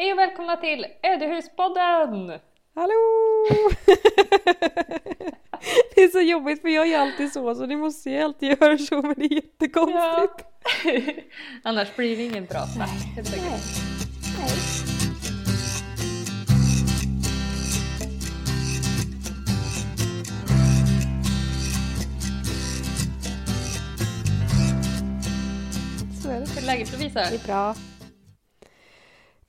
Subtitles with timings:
[0.00, 2.38] Hej och välkomna till Ödehuspodden!
[2.74, 2.94] Hallå!
[5.94, 8.78] det är så jobbigt för jag är alltid så, så ni måste ju alltid göra
[8.78, 10.46] så men det är jättekonstigt.
[10.84, 10.92] Ja.
[11.62, 13.62] Annars blir det ingen bra snack helt enkelt.
[26.24, 27.20] Hur är läget Lovisa?
[27.20, 27.74] Det är bra.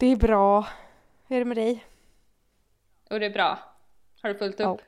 [0.02, 0.68] Det är bra.
[1.27, 1.85] Hur är det med dig?
[3.09, 3.59] Och det är bra.
[4.21, 4.81] Har du fullt upp?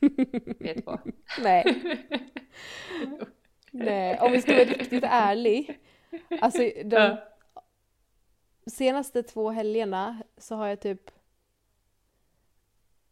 [0.60, 1.00] Vet på.
[1.42, 1.64] Nej.
[3.70, 5.78] Nej, om vi ska vara riktigt ärlig.
[6.40, 7.16] Alltså de Ja.
[8.66, 11.10] senaste två helgerna så har jag typ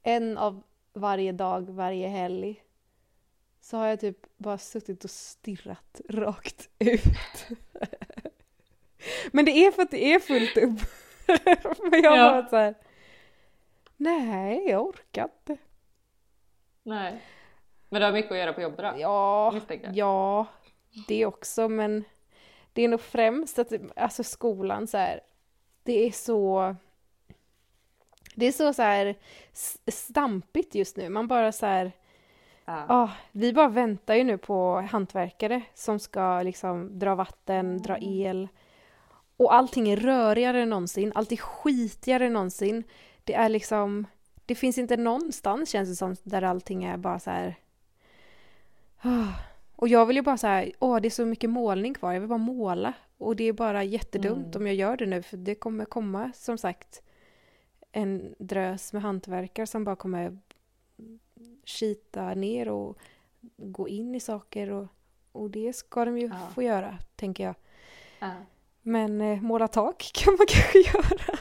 [0.02, 2.64] en av varje dag, varje helg.
[3.60, 7.48] Så har jag typ bara suttit och stirrat rakt ut.
[9.32, 10.80] Men det är för att det är fullt upp.
[11.90, 12.30] Men jag Ja.
[12.30, 12.74] bara så här.
[13.96, 15.56] Nej, jag orkar inte.
[16.82, 17.20] Nej.
[17.88, 18.92] Men du har mycket att göra på jobbet då?
[18.96, 19.52] Ja,
[19.92, 20.46] ja,
[21.08, 22.04] det också, men
[22.72, 25.20] det är nog främst att alltså skolan så här,
[25.82, 26.74] det är så
[28.34, 29.14] det är så så här
[29.86, 31.08] stampigt just nu.
[31.08, 31.92] Man bara så här,
[32.88, 38.48] ah, vi bara väntar ju nu på hantverkare som ska liksom dra vatten, dra el.
[39.38, 42.84] Och allting är rörigare än någonsin, allt är skitigare än någonsin.
[43.24, 44.06] Det är liksom,
[44.46, 47.54] det finns inte någonstans känns det som där allting är bara så här
[49.00, 49.32] Ah.
[49.76, 52.20] Och jag vill ju bara så här, åh det är så mycket målning kvar, jag
[52.20, 52.92] vill bara måla.
[53.18, 54.62] Och det är bara jättedumt Mm.
[54.62, 57.02] om jag gör det nu, för det kommer komma som sagt
[57.92, 60.38] en drös med hantverkare som bara kommer
[61.64, 62.98] kita ner och
[63.56, 64.86] gå in i saker och,
[65.32, 66.48] och det ska de ju Ja.
[66.54, 67.54] få göra, tänker jag.
[68.18, 68.30] Ja.
[68.88, 71.18] Men eh, måla tak kan man kanske göra.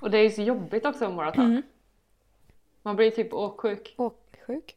[0.00, 1.38] Och det är ju så jobbigt också att måla tak.
[1.38, 1.62] Mm.
[2.82, 3.94] Man blir typ åksjuk.
[3.98, 4.76] Åksjuk.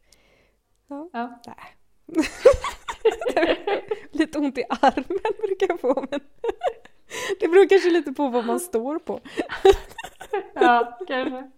[0.88, 1.10] Ja.
[1.48, 1.76] Nej.
[4.12, 6.20] lite ont i armen brukar jag få, men
[7.40, 9.20] det beror kanske lite på vad man står på.
[10.54, 11.52] ja, kanske.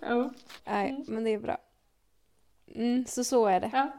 [0.00, 0.30] Ja.
[0.64, 1.58] Nej, men det är bra.
[2.74, 3.70] Mm, så så är det.
[3.72, 3.92] Ja.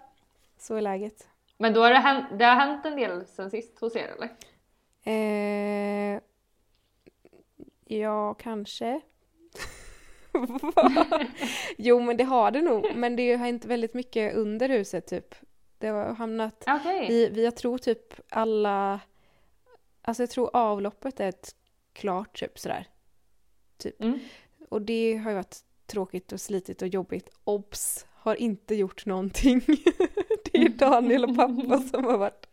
[0.57, 1.27] Så är läget.
[1.57, 4.29] Men då har det hänt, det har hänt en del sen sist hos er eller?
[5.03, 6.21] Eh,
[7.85, 9.01] ja, kanske.
[11.77, 12.95] jo, men det har det nog.
[12.95, 15.35] Men det har inte väldigt mycket under huset typ.
[15.77, 17.07] Det har hamnat Okej.
[17.07, 18.99] Vi, vi jag tror typ alla...
[20.01, 21.55] Alltså jag tror avloppet är ett
[21.93, 22.87] klart typ sådär.
[23.77, 24.01] Typ.
[24.01, 24.19] Mm.
[24.69, 27.29] Och det har ju varit tråkigt och slitigt och jobbigt.
[27.43, 28.05] Obs!
[28.13, 29.61] Har inte gjort någonting.
[30.65, 32.47] är Daniel och pappa som har varit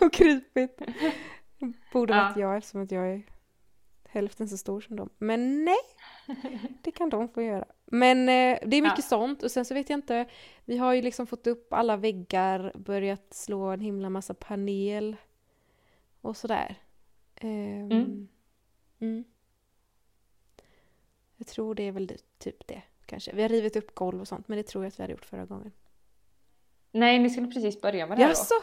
[0.00, 0.80] och krypit.
[1.92, 2.22] Borde Ja.
[2.22, 3.22] varit jag eftersom att jag är
[4.08, 5.10] hälften så stor som dem.
[5.18, 5.76] Men nej!
[6.82, 7.64] Det kan de få göra.
[7.84, 9.02] Men eh, det är mycket Ja.
[9.02, 10.26] sånt och sen så vet jag inte.
[10.64, 15.16] Vi har ju liksom fått upp alla väggar, börjat slå en himla massa panel
[16.20, 16.74] och sådär.
[17.36, 18.28] Ehm, Mm.
[19.00, 19.24] mm.
[21.36, 23.32] Jag tror det är väl typ det kanske.
[23.34, 25.24] Vi har rivit upp golv och sånt men det tror jag att vi hade gjort
[25.24, 25.72] förra gången.
[26.98, 28.38] Nej, ni skulle precis börja med det här då.
[28.38, 28.54] Jaså?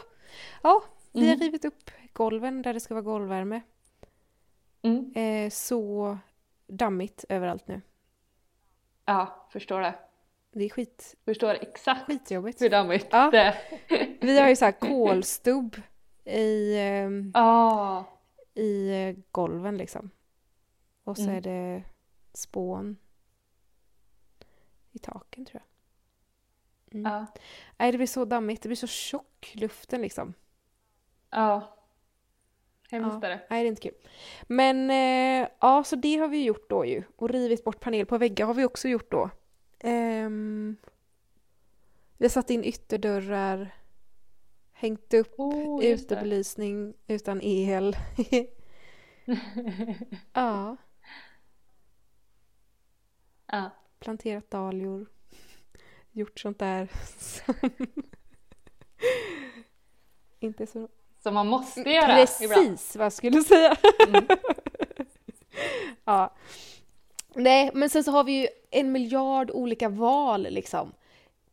[0.62, 1.40] Ja, vi har Mm.
[1.46, 3.60] rivit upp golven där det ska vara golvvärme.
[4.82, 5.12] Mm.
[5.16, 6.18] Eh, så
[6.66, 7.80] dammigt överallt nu.
[9.04, 9.94] Ja, förstår det.
[10.52, 12.62] Det är skit, Förstår exakt skitjobbigt.
[12.62, 13.30] hur dammigt Ja.
[13.30, 13.54] det är.
[14.20, 15.76] Vi har ju så här kolstubb
[16.24, 16.76] i,
[17.34, 18.04] Ja.
[18.54, 20.10] i eh, golven liksom.
[21.04, 21.34] Och så Mm.
[21.34, 21.82] är det
[22.32, 22.96] spån
[24.92, 25.73] i taken tror jag.
[26.94, 27.12] Mm.
[27.12, 27.26] Ja.
[27.78, 28.62] Nej, det blir så dammigt.
[28.62, 30.34] Det blir så tjock luften liksom.
[31.30, 31.76] Ja.
[32.90, 33.26] Hemskt Ja.
[33.28, 33.46] är det.
[33.50, 33.94] Nej, det är inte kul.
[34.42, 37.02] Men eh, ja, så det har vi gjort då ju.
[37.16, 39.30] Och rivit bort panel på väggar har vi också gjort då.
[39.78, 40.76] Ehm,
[42.18, 43.74] vi har satt in ytterdörrar.
[44.72, 47.96] Hängt upp Oh, utebelysning utan el.
[50.32, 50.76] ja,
[53.46, 53.70] Ja.
[53.98, 55.06] planterat dahlior.
[56.16, 56.88] Gjort sånt där
[57.18, 57.54] som
[60.40, 60.88] inte så...
[61.22, 62.68] Som man måste göra ibland.
[62.68, 63.76] Precis vad jag skulle säga.
[64.08, 64.26] Mm.
[66.04, 66.34] Ja.
[67.34, 70.92] Nej, men sen så har vi ju en miljard olika val liksom.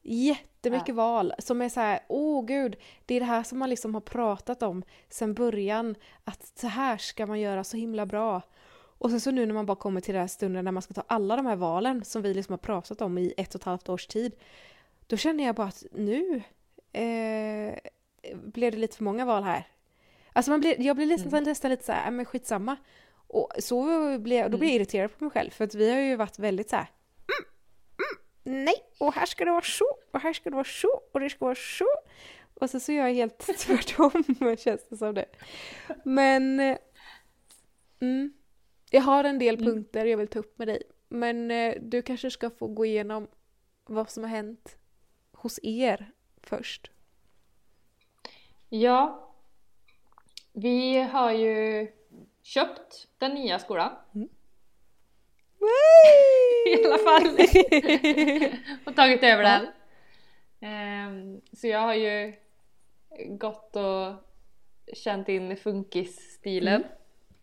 [0.02, 0.94] Jättemycket Ja.
[0.94, 2.76] val som är så här, åh gud,
[3.06, 5.96] det är det här som man liksom har pratat om sen början.
[6.24, 8.42] Att så här ska man göra så himla bra.
[9.02, 10.94] Och sen så nu när man bara kommer till den här stunden när man ska
[10.94, 13.66] ta alla de här valen som vi liksom har pratat om i ett och ett
[13.66, 14.32] halvt års tid.
[15.08, 16.42] Då känner jag bara att nu
[16.94, 17.76] eh,
[18.44, 19.68] blev det lite för många val här.
[20.34, 21.44] Alltså man blir, jag blir nästan, Mm.
[21.44, 22.76] nästan lite så här, "Äh, men skitsamma.
[23.28, 23.84] Och så
[24.20, 24.82] blir jag, då blir jag Mm.
[24.82, 26.88] irriterad på mig själv för att vi har ju varit väldigt så här.
[27.28, 27.52] Mm,
[28.46, 31.20] mm, nej, och här ska det vara så, och här ska det vara så, och
[31.20, 31.88] det ska vara så.
[32.54, 34.24] Och så, så är jag helt tvärtom,
[34.60, 35.26] känns det som det.
[36.06, 36.60] Men...
[36.60, 36.78] eh,
[38.04, 38.34] Mm,
[38.92, 39.66] jag har en del Mm.
[39.66, 40.84] punkter jag vill ta upp med dig.
[41.10, 43.28] Men eh, du kanske ska få gå igenom
[43.86, 44.78] vad som har hänt
[45.32, 46.12] hos er
[46.44, 46.92] först.
[48.70, 49.28] Ja.
[50.54, 51.88] Vi har ju
[52.42, 53.92] köpt den nya skolan.
[56.68, 57.28] I alla fall.
[58.86, 59.68] och tagit över den.
[60.60, 62.34] Ehm, så jag har ju
[63.28, 64.14] gått och
[64.94, 66.82] känt in funkisstilen.
[66.82, 66.88] Mm.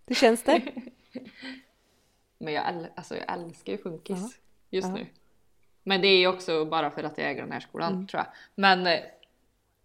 [0.06, 0.62] Hur känns det?
[2.38, 4.28] Men jag, äl- alltså jag älskar ju funkis Ja.
[4.70, 4.94] just Ja.
[4.94, 5.06] nu.
[5.82, 8.06] Men det är ju också bara för att jag äger den här skolan Mm.
[8.06, 8.32] tror jag.
[8.54, 9.00] Men eh,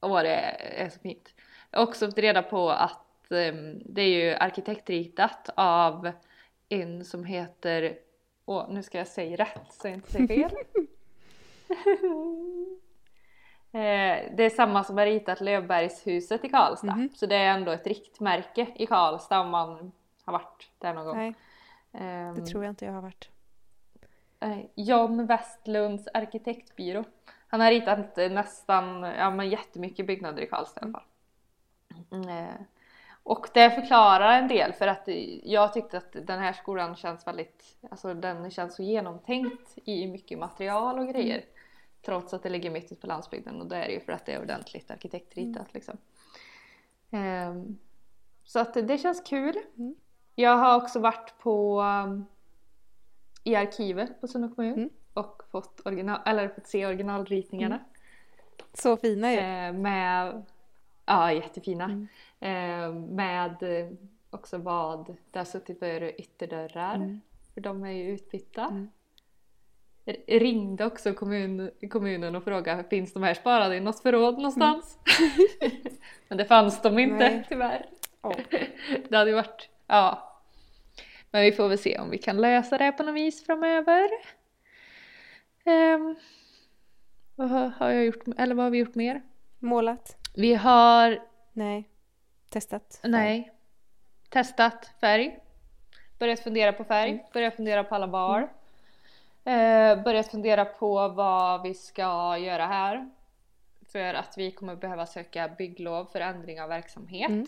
[0.01, 1.33] åh, det är, så fint.
[1.71, 6.11] Jag har också fått reda på att ehm, det är ju arkitektritat av
[6.69, 7.97] en som heter,
[8.45, 10.51] åh nu ska jag säga rätt så jag inte säger fel.
[13.75, 16.95] Eh, det är samma som har ritat Lövbergshuset i Karlstad.
[16.95, 17.09] Mhm.
[17.15, 19.91] Så det är ändå ett riktmärke i Karlstad om man
[20.25, 21.17] har varit där någon gång.
[21.17, 21.35] Nej,
[21.95, 23.29] Ehm, det tror jag inte jag har varit.
[24.75, 27.03] John Westlunds arkitektbyrå.
[27.47, 31.03] Han har ritat nästan, ja men jättemycket byggnader i Karlstad i alla fall.
[32.11, 32.53] Mm, eh,
[33.23, 35.03] Och det förklarar en del för att
[35.43, 40.39] jag tyckte att den här skolan känns väldigt, alltså den känns så genomtänkt i mycket
[40.39, 41.45] material och grejer.
[42.05, 44.25] Trots att det ligger mitt ute på landsbygden och det är det ju för att
[44.25, 45.97] det är ordentligt arkitektritat liksom.
[47.11, 47.77] Ehm,
[48.43, 49.55] Så att det känns kul.
[49.77, 49.95] Mm.
[50.35, 52.25] Jag har också varit på um,
[53.43, 54.89] i arkivet på Sunne kommun Mm.
[55.13, 57.79] och fått, original, eller fått se originalritningarna.
[58.73, 59.39] Så fina ju.
[59.39, 60.43] Eh, med,
[61.05, 61.83] ja jättefina.
[61.83, 62.07] Mm.
[62.39, 63.89] Eh, med eh,
[64.29, 66.95] också vad det har suttit för ytterdörrar.
[66.95, 67.21] Mm.
[67.53, 68.65] För de är ju utbytta.
[68.65, 68.89] Mm.
[70.27, 74.99] Ringde också kommun, kommunen och frågade finns de här sparade i något förråd någonstans?
[76.27, 77.45] Men det fanns de inte Nej.
[77.49, 77.85] tyvärr.
[78.21, 78.35] Ja.
[79.09, 80.39] Det hade ju varit, ja.
[81.31, 84.09] Men vi får väl se om vi kan lösa det på något vis framöver.
[85.65, 86.15] Ehm,
[87.35, 89.21] vad har, jag gjort, eller vad har vi gjort mer?
[89.59, 90.17] Målat?
[90.35, 91.21] Vi har,
[91.53, 91.89] Nej.
[92.49, 92.99] Testat?
[93.03, 93.51] nej,
[94.29, 95.39] testat färg.
[96.19, 98.41] Börjat fundera på färg, börjat fundera på alla val.
[99.43, 103.09] Eh, börjat fundera på vad vi ska göra här.
[103.91, 107.29] För att vi kommer behöva söka bygglov för ändring av verksamhet.
[107.29, 107.47] Mm.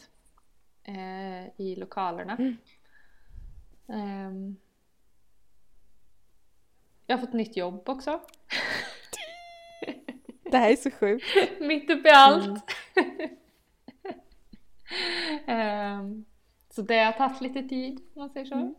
[0.85, 2.35] Eh, i lokalerna.
[2.35, 2.57] Mm.
[3.87, 4.57] Ehm,
[7.05, 8.21] jag har fått nytt jobb också.
[10.51, 11.25] Det här är så sjukt.
[11.59, 12.71] Mitt uppe i allt.
[15.45, 16.25] Ehm,
[16.69, 18.55] så det har tagit lite tid om man säger så.
[18.55, 18.75] Mm.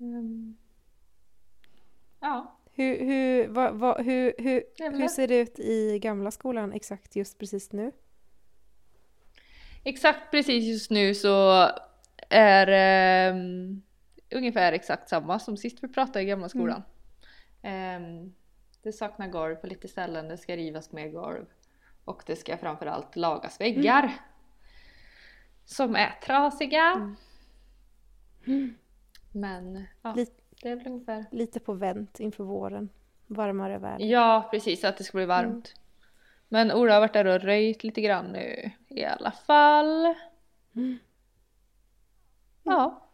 [0.00, 0.56] Ehm,
[2.20, 4.64] ja, Hur, hur, vad, vad, hur, hur,
[4.98, 7.92] hur ser det ut i gamla skolan exakt just precis nu?
[9.88, 11.68] Exakt precis just nu så
[12.28, 13.82] är um,
[14.30, 16.82] ungefär exakt samma som sist vi pratade i gamla skolan.
[17.62, 18.34] Ehm,
[18.82, 21.46] det saknar golv på lite ställen, det ska rivas mer golv.
[22.04, 24.12] Och det ska framförallt lagas väggar.
[25.64, 27.16] Som är trasiga.
[28.46, 28.74] Mm.
[29.32, 31.24] Men ja, Lite- det är väl ungefär.
[31.30, 32.88] Lite på vänt inför våren.
[33.26, 34.04] Varmare väder.
[34.04, 35.74] Ja precis, att det ska bli varmt.
[36.48, 40.14] Men Ola har varit där och röjt lite grann nu i alla fall.
[40.76, 40.98] Mm.
[42.62, 43.08] Ja.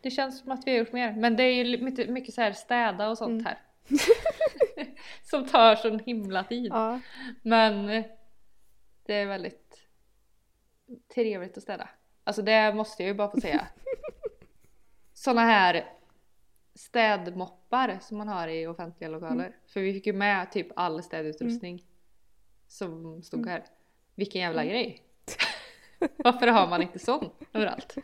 [0.00, 1.12] Det känns som att vi har gjort mer.
[1.12, 3.44] Men det är ju mycket, mycket så här städa och sånt Mm.
[3.44, 3.58] här.
[5.22, 6.66] som tar sån himla tid.
[6.72, 7.00] Ja.
[7.42, 7.86] Men
[9.06, 9.80] det är väldigt
[11.14, 11.88] trevligt att städa.
[12.24, 13.66] Alltså det måste jag ju bara få säga.
[15.12, 15.86] Såna här
[16.74, 19.56] städmoppar som man har i offentliga lokaler.
[19.66, 21.84] För vi fick ju med typ all städutrustning
[22.68, 23.64] som stod här.
[24.14, 25.02] Vilken jävla grej!
[26.16, 27.94] Varför har man inte sån överallt?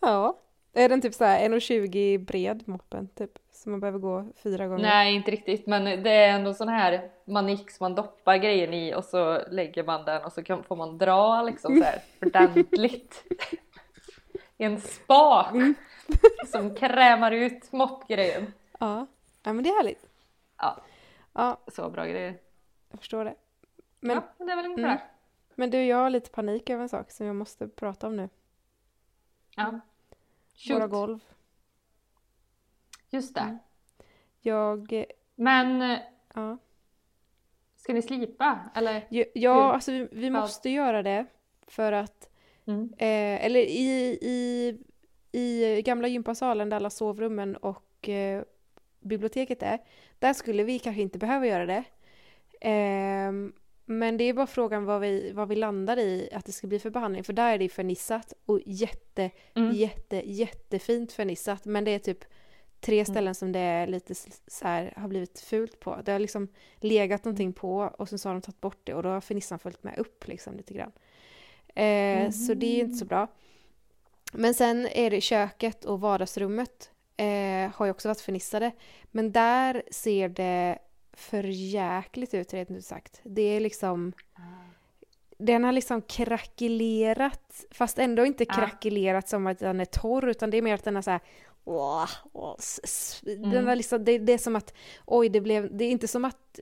[0.00, 0.38] ja.
[0.72, 3.30] Är den typ så här 1,20 bred moppen typ?
[3.52, 4.82] Så man behöver gå fyra gånger?
[4.82, 5.66] Nej, inte riktigt.
[5.66, 9.84] Men det är ändå sån här manik som man doppar grejen i och så lägger
[9.84, 13.24] man den och så kan, får man dra liksom så här ordentligt.
[14.58, 15.54] en spak
[16.46, 18.52] som krämar ut moppgrejen.
[18.80, 19.06] Ja.
[19.42, 20.06] ja, men det är härligt.
[20.58, 20.76] Ja,
[21.32, 22.34] Ja, så bra grejer.
[22.90, 23.34] jag förstår det.
[24.00, 24.88] Men, ja, det är väl ungefär.
[24.92, 25.00] Mm.
[25.54, 28.28] men du, jag har lite panik över en sak som jag måste prata om nu.
[29.56, 29.80] Ja.
[30.68, 30.90] Våra Shoot.
[30.90, 31.24] golv.
[33.10, 33.40] Just det.
[33.40, 33.58] Mm.
[34.40, 35.98] Jag, Men eh,
[36.34, 36.58] ja.
[37.76, 39.06] Ska ni slipa eller?
[39.10, 41.26] Ja, ja alltså vi, vi måste göra det
[41.66, 42.24] för att,
[42.66, 42.92] Mm.
[42.98, 44.78] eh, eller i, i,
[45.32, 48.42] i gamla gympasalen där alla sovrummen och eh,
[49.00, 49.78] biblioteket är,
[50.18, 51.84] där skulle vi kanske inte behöva göra det.
[52.60, 53.52] Ehm,
[53.88, 56.78] men det är bara frågan vad vi, vad vi landar i att det ska bli
[56.78, 59.72] för behandling, för där är det fernissat och jätte, Mm.
[59.74, 62.24] jätte, jättefint fernissat, men det är typ
[62.80, 64.14] tre ställen som det är lite
[64.46, 65.98] så här, har blivit fult på.
[66.04, 69.02] Det har liksom legat någonting på och sen så har de tagit bort det och
[69.02, 70.92] då har fernissan följt med upp liksom lite grann.
[71.74, 73.26] Eh, Så det är inte så bra.
[74.32, 78.72] Men sen är det köket och vardagsrummet eh, har ju också varit fernissade.
[79.10, 80.78] Men där ser det
[81.18, 83.20] för jäkligt ut rent ut sagt.
[83.24, 84.12] Det är liksom
[85.40, 88.54] den har liksom krackelerat, fast ändå inte Ja.
[88.54, 91.20] krackelerat som att den är torr, utan det är mer att den har så här...
[91.64, 92.56] åh, åh,
[93.22, 93.66] Den Mm.
[93.66, 94.74] har liksom, det, det är som att,
[95.06, 96.60] oj, det blev, det är inte som att,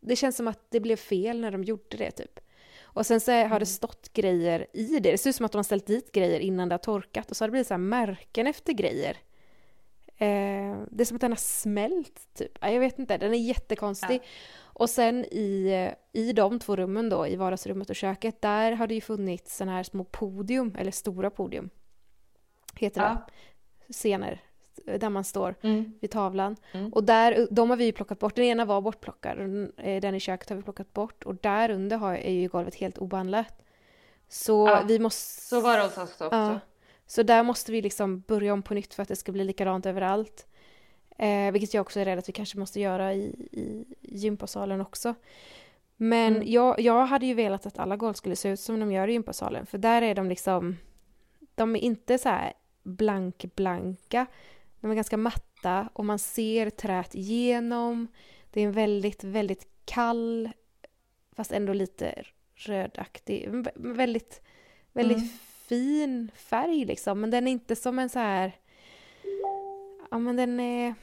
[0.00, 2.40] det känns som att det blev fel när de gjorde det typ.
[2.82, 3.58] Och sen så har Mm.
[3.58, 6.40] det stått grejer i det, det ser ut som att de har ställt dit grejer
[6.40, 9.16] innan det har torkat och så har det blivit så här märken efter grejer.
[10.20, 13.38] Eh, det är som att den har smält typ, Ja, jag vet inte, den är
[13.38, 14.22] jättekonstig.
[14.60, 18.94] Och sen i, i de två rummen då, i vardagsrummet och köket, där har det
[18.94, 21.70] ju funnits sådana här små podium, eller stora podium,
[22.74, 23.26] heter det, Ja.
[23.92, 24.40] scener,
[24.98, 25.92] där man står Mm.
[26.00, 26.56] vid tavlan.
[26.72, 26.92] Mm.
[26.92, 29.38] Och där, de har vi ju plockat bort, den ena var bortplockad,
[29.76, 32.74] eh, den i köket har vi plockat bort, och där under har, är ju golvet
[32.74, 33.62] helt obehandlat.
[34.28, 35.40] Så Ja, vi måste...
[35.42, 36.28] Så var det hos oss också.
[36.36, 36.60] Ja.
[37.10, 39.86] Så där måste vi liksom börja om på nytt för att det ska bli likadant
[39.86, 40.46] överallt.
[41.18, 45.14] Eh, vilket jag också är rädd att vi kanske måste göra i, i gympasalen också.
[45.96, 46.48] Men Mm.
[46.48, 49.12] jag, jag hade ju velat att alla golv skulle se ut som de gör i
[49.12, 49.66] gympasalen.
[49.66, 50.76] För där är de liksom...
[51.54, 54.26] De är inte så här blank-blanka.
[54.80, 58.08] De är ganska matta och man ser träet igenom.
[58.50, 60.50] Det är en väldigt, väldigt kall,
[61.36, 62.22] fast ändå lite
[62.54, 64.42] rödaktig, väldigt,
[64.92, 65.28] väldigt Mm.
[65.68, 67.20] Fin färg liksom.
[67.20, 68.52] Men den är inte som en så här...
[70.10, 70.94] Ja men den är...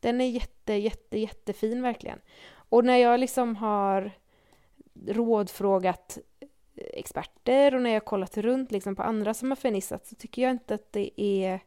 [0.00, 2.20] Den är jätte, jätte, jättefin verkligen.
[2.68, 4.12] Och när jag liksom har
[5.06, 6.18] rådfrågat
[6.76, 10.42] experter och när jag har kollat runt liksom på andra som har fernissat så tycker
[10.42, 11.60] jag inte att det är...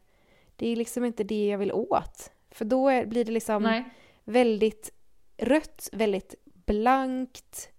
[0.56, 2.32] Det är liksom inte det jag vill åt.
[2.50, 3.84] För då är, blir det liksom Nej.
[4.24, 4.92] väldigt
[5.36, 7.70] rött, väldigt blankt.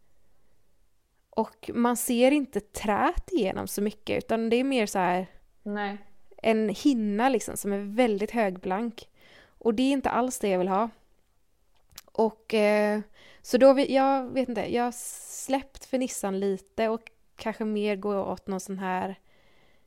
[1.33, 5.27] Och man ser inte trät igenom så mycket utan det är mer så här
[5.63, 5.97] Nej.
[6.38, 9.09] en hinna liksom som är väldigt högblank.
[9.57, 10.89] Och det är inte alls det jag vill ha.
[12.05, 13.01] Och eh,
[13.41, 14.91] så då, vi, jag vet inte, jag har
[15.35, 19.19] släppt fernissan lite och kanske mer går åt någon sån här,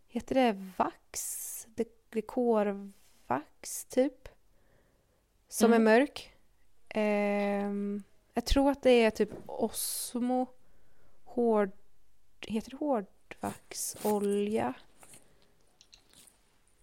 [0.09, 1.67] heter det vax?
[1.75, 4.29] De- Dekorvax typ?
[5.49, 5.87] Som Mm.
[5.87, 6.31] är mörk.
[6.89, 8.03] Ehm,
[8.35, 10.47] jag tror att det är typ Osmo
[11.35, 11.71] hård,
[12.41, 14.75] heter det hårdvaxolja?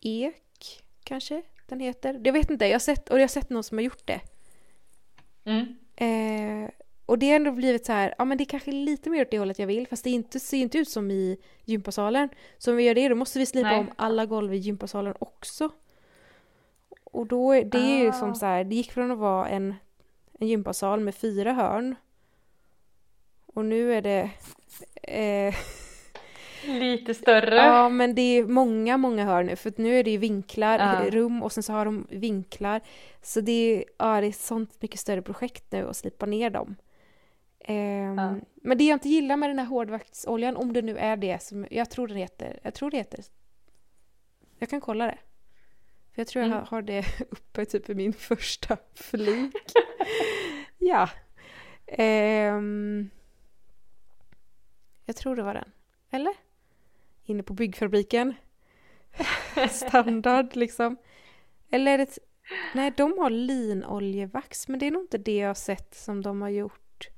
[0.01, 2.21] Ek kanske den heter.
[2.23, 4.21] Jag vet inte, jag har sett, och jag har sett någon som har gjort det.
[5.43, 5.75] Mm.
[5.95, 6.69] Eh,
[7.05, 9.31] och det har ändå blivit så här, ja men det är kanske lite mer åt
[9.31, 12.29] det hållet jag vill, fast det inte, ser inte ut som i gympasalen.
[12.57, 13.79] Så om vi gör det, då måste vi slipa Nej.
[13.79, 15.69] om alla golv i gympasalen också.
[17.03, 18.13] Och då, är- det är ju Ah.
[18.13, 19.75] som så här, det gick från att vara en,
[20.39, 21.95] en gympasal med fyra hörn.
[23.53, 24.29] Och nu är det
[25.03, 25.55] eh,
[26.65, 27.55] Lite större.
[27.55, 29.55] Ja, men det är många, många hörn nu.
[29.55, 31.09] För att nu är det ju vinklar, Ja.
[31.11, 32.81] rum och sen så har de vinklar.
[33.21, 36.49] Så det är, ja, det är ett sånt mycket större projekt nu att slipa ner
[36.49, 36.75] dem.
[37.59, 38.35] Ehm, Ja.
[38.55, 41.65] Men det jag inte gillar med den här hårdvaktsoljan, om det nu är det som,
[41.71, 43.23] jag tror den heter, jag tror det heter,
[44.59, 45.17] jag kan kolla det.
[46.13, 46.59] För jag tror jag Mm.
[46.59, 49.55] har- har det uppe typ i min första flik.
[50.77, 51.09] ja.
[51.87, 53.09] Ehm,
[55.11, 55.71] jag tror det var den.
[56.09, 56.33] Eller?
[57.25, 58.33] Inne på byggfabriken.
[59.69, 60.97] Standard liksom.
[61.69, 62.17] Eller är det...
[62.75, 66.41] Nej, de har linoljevax, men det är nog inte det jag har sett som de
[66.41, 67.09] har gjort.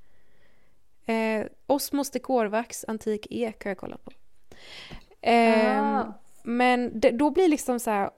[1.06, 4.10] Eh, Osmos dekorvax, antik ek har jag kollat på.
[5.30, 6.12] Ah.
[6.42, 8.10] Men det, då blir liksom så här...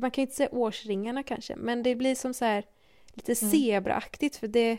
[0.00, 2.64] Man kan ju inte säga årsringarna kanske, men det blir som så här
[3.06, 3.50] lite Mm.
[3.52, 4.78] zebraaktigt för det...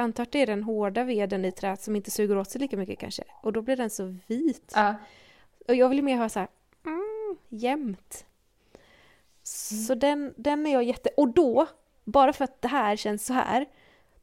[0.00, 2.60] Jag antar att det är den hårda veden i träet som inte suger åt sig
[2.60, 3.24] lika mycket kanske.
[3.42, 4.72] Och då blir den så vit.
[4.74, 4.94] Ja.
[5.68, 6.48] Och jag vill mer ha så här
[6.86, 8.24] mm, jämnt.
[9.42, 11.10] Så den, den är jag jätte...
[11.16, 11.66] Och då,
[12.04, 13.66] bara för att det här känns så här,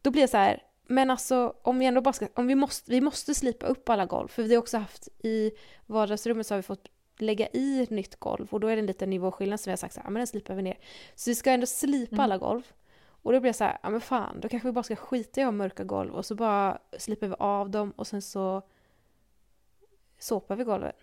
[0.01, 2.91] då blir jag så här, men alltså om vi ändå bara ska, om vi måste,
[2.91, 5.51] vi måste slipa upp alla golv, för vi har också haft i
[5.85, 9.09] vardagsrummet så har vi fått lägga i nytt golv och då är det en liten
[9.09, 10.77] nivåskillnad som vi har sagt så här, "Ja, men den slipar vi ner.
[11.15, 12.23] Så vi ska ändå slipa Mm.
[12.23, 12.71] alla golv.
[13.21, 15.41] Och då blir jag så här, ja men fan, då kanske vi bara ska skita
[15.41, 18.61] i att ha mörka golv och så bara slipper vi av dem och sen så
[20.19, 20.95] såpar vi golvet.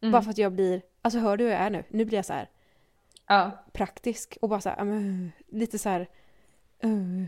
[0.00, 0.12] Mm.
[0.12, 1.84] Bara för att jag blir, alltså hör du hur jag är nu?
[1.88, 2.48] Nu blir jag så här
[3.26, 3.50] Ja.
[3.72, 6.08] praktisk och bara så här, ja, men, lite så här,
[6.84, 7.26] uh,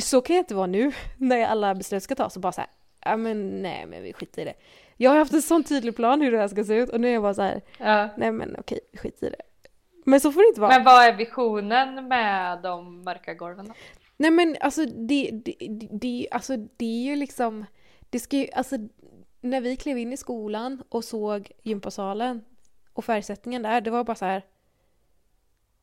[0.00, 2.70] så kan jag inte vara nu när alla beslut ska tas och bara så här,
[3.00, 4.54] ja men nej men vi skiter i det.
[4.96, 7.08] Jag har haft en sån tydlig plan hur det här ska se ut och nu
[7.08, 8.08] är jag bara så här, ja.
[8.16, 9.42] nej men okej, skit i det.
[10.04, 10.70] Men så får det inte vara.
[10.70, 13.74] Men vad är visionen med de mörka golven då?
[14.16, 15.54] Nej men alltså det, det,
[15.90, 17.64] det, alltså, det är ju liksom,
[18.10, 18.76] det ska ju, alltså
[19.40, 22.44] när vi klev in i skolan och såg gympasalen
[22.92, 24.42] och färgsättningen där, det var bara så här.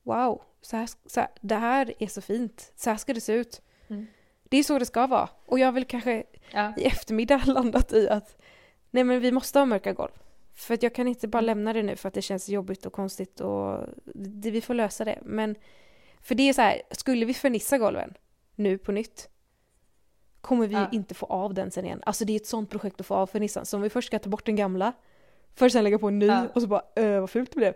[0.03, 3.33] Wow, så här, så här, det här är så fint, så här ska det se
[3.33, 3.61] ut.
[3.87, 4.07] Mm.
[4.43, 5.29] Det är så det ska vara.
[5.45, 6.23] Och jag väl kanske
[6.53, 6.73] Ja.
[6.77, 8.41] i eftermiddag landat i att
[8.91, 10.11] nej men vi måste ha mörka golv.
[10.53, 11.45] För att jag kan inte bara Mm.
[11.45, 15.05] lämna det nu för att det känns jobbigt och konstigt och det, vi får lösa
[15.05, 15.19] det.
[15.25, 15.55] Men
[16.21, 18.13] för det är så här, skulle vi fernissa golven
[18.55, 19.29] nu på nytt
[20.41, 20.89] kommer vi Ja.
[20.91, 22.03] inte få av den sen igen.
[22.05, 23.65] Alltså det är ett sånt projekt att få av fernissan.
[23.65, 24.93] Så om vi först ska ta bort den gamla
[25.55, 26.47] för att sen lägga på en ny Ja.
[26.55, 27.73] och så bara öh vad fult det blev.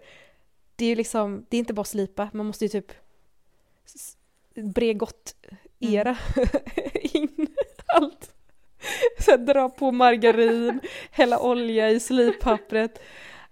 [0.76, 2.92] Det är ju liksom, det är inte bara slipa, man måste ju typ
[3.86, 4.18] s-
[4.56, 5.36] Bregott
[5.80, 6.18] era
[6.94, 7.48] in
[7.86, 8.35] allt.
[9.20, 10.80] Så dra på margarin,
[11.12, 13.02] hälla olja i slippappret.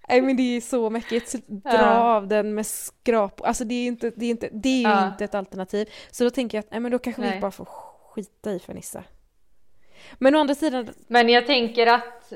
[0.08, 1.34] Nej men det är så mäckigt.
[1.46, 2.14] Dra Ja.
[2.16, 3.40] av den med skrap.
[3.40, 5.06] Alltså det är ju inte, det är inte, det är ju Ja.
[5.08, 5.88] inte ett alternativ.
[6.10, 7.40] Så då tänker jag att nej, men då kanske vi Nej.
[7.40, 7.64] bara får
[8.14, 9.04] skita i fernissa.
[10.18, 12.32] Men å andra sidan, Men jag tänker att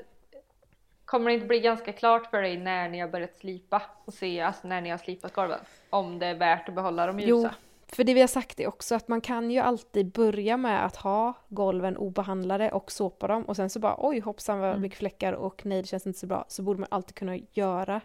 [1.05, 4.41] kommer det inte bli ganska klart för dig när ni har börjat slipa och se,
[4.41, 5.61] alltså när ni har slipat golven?
[5.91, 7.51] Om det är värt att behålla dem ljusa?
[7.53, 7.68] Jo.
[7.93, 10.97] För det vi har sagt är också att man kan ju alltid börja med att
[10.97, 14.81] ha golven obehandlade och såpa dem och sen så bara oj hoppsan vad Mm.
[14.83, 16.45] mycket fläckar och nej det känns inte så bra.
[16.49, 18.01] Så borde man alltid kunna göra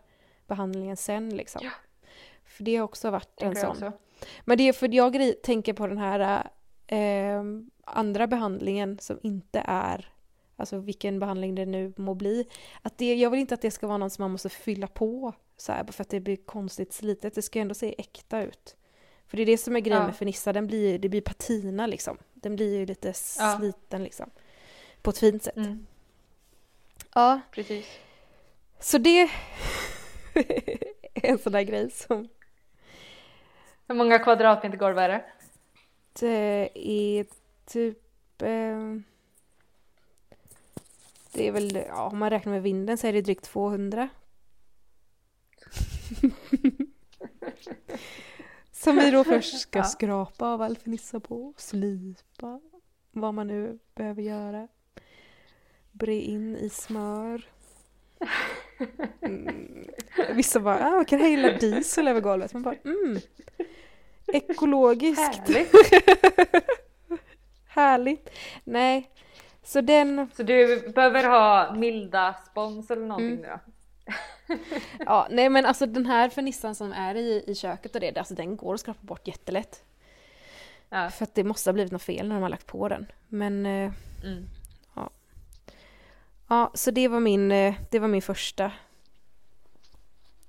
[0.47, 1.61] behandlingen sen liksom.
[1.63, 1.71] Ja.
[2.45, 3.69] För det har också varit en sån.
[3.69, 3.91] också.
[4.45, 6.47] Men det är för jag tänker på den här
[6.87, 7.43] eh,
[7.85, 10.13] andra behandlingen som inte är,
[10.55, 12.45] alltså vilken behandling det nu må bli.
[12.81, 15.33] Att det, jag vill inte att det ska vara något som man måste fylla på
[15.57, 17.35] så här, för att det blir konstigt slitet.
[17.35, 18.75] Det ska ju ändå se äkta ut.
[19.33, 20.05] För det är det som är grejen Ja.
[20.07, 22.17] med Fernissa, den blir, det blir patina liksom.
[22.33, 23.07] Den blir ju lite
[23.39, 23.57] Ja.
[23.57, 24.29] sliten liksom.
[25.01, 25.55] På ett fint sätt.
[25.57, 25.85] Mm,
[27.13, 27.85] Ja, precis.
[28.79, 29.21] så det
[30.33, 30.79] är
[31.13, 32.29] en sån där grej som
[33.87, 35.25] Hur många kvadratmeter golv är det?
[36.19, 37.25] Det är
[37.65, 38.41] typ...
[38.41, 38.95] Eh,
[41.33, 44.09] det är väl, ja, om man räknar med vinden så är det drygt 200.
[48.83, 49.83] Som vi då först ska Ja.
[49.83, 52.59] skrapa av alfenissa på, slipa,
[53.11, 54.67] vad man nu behöver göra.
[55.91, 57.45] Bre in i smör.
[59.21, 59.85] Mm.
[60.33, 62.53] Vissa bara, ah, man kan hälla diesel över golvet.
[62.53, 63.17] Man bara, mm.
[64.27, 65.21] Ekologiskt.
[65.49, 65.71] Härligt!
[67.67, 68.29] Härligt.
[68.63, 69.11] Nej,
[69.63, 73.41] så den, Så du behöver ha milda spons eller någonting Mm.
[73.41, 73.59] nu då?
[74.99, 78.33] ja, nej men alltså den här fernissan som är i, i köket och det, alltså
[78.35, 79.83] den går att skrapa bort jättelätt.
[80.89, 81.09] Ja.
[81.09, 83.11] För att det måste ha blivit något fel när de har lagt på den.
[83.27, 83.91] Men eh,
[84.23, 84.45] Mm.
[86.49, 88.71] ja, så det var min, eh, det var min första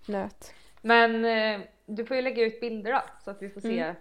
[0.07, 0.55] nöt.
[0.81, 3.95] Men eh, du får ju lägga ut bilder då så att vi får se Mm.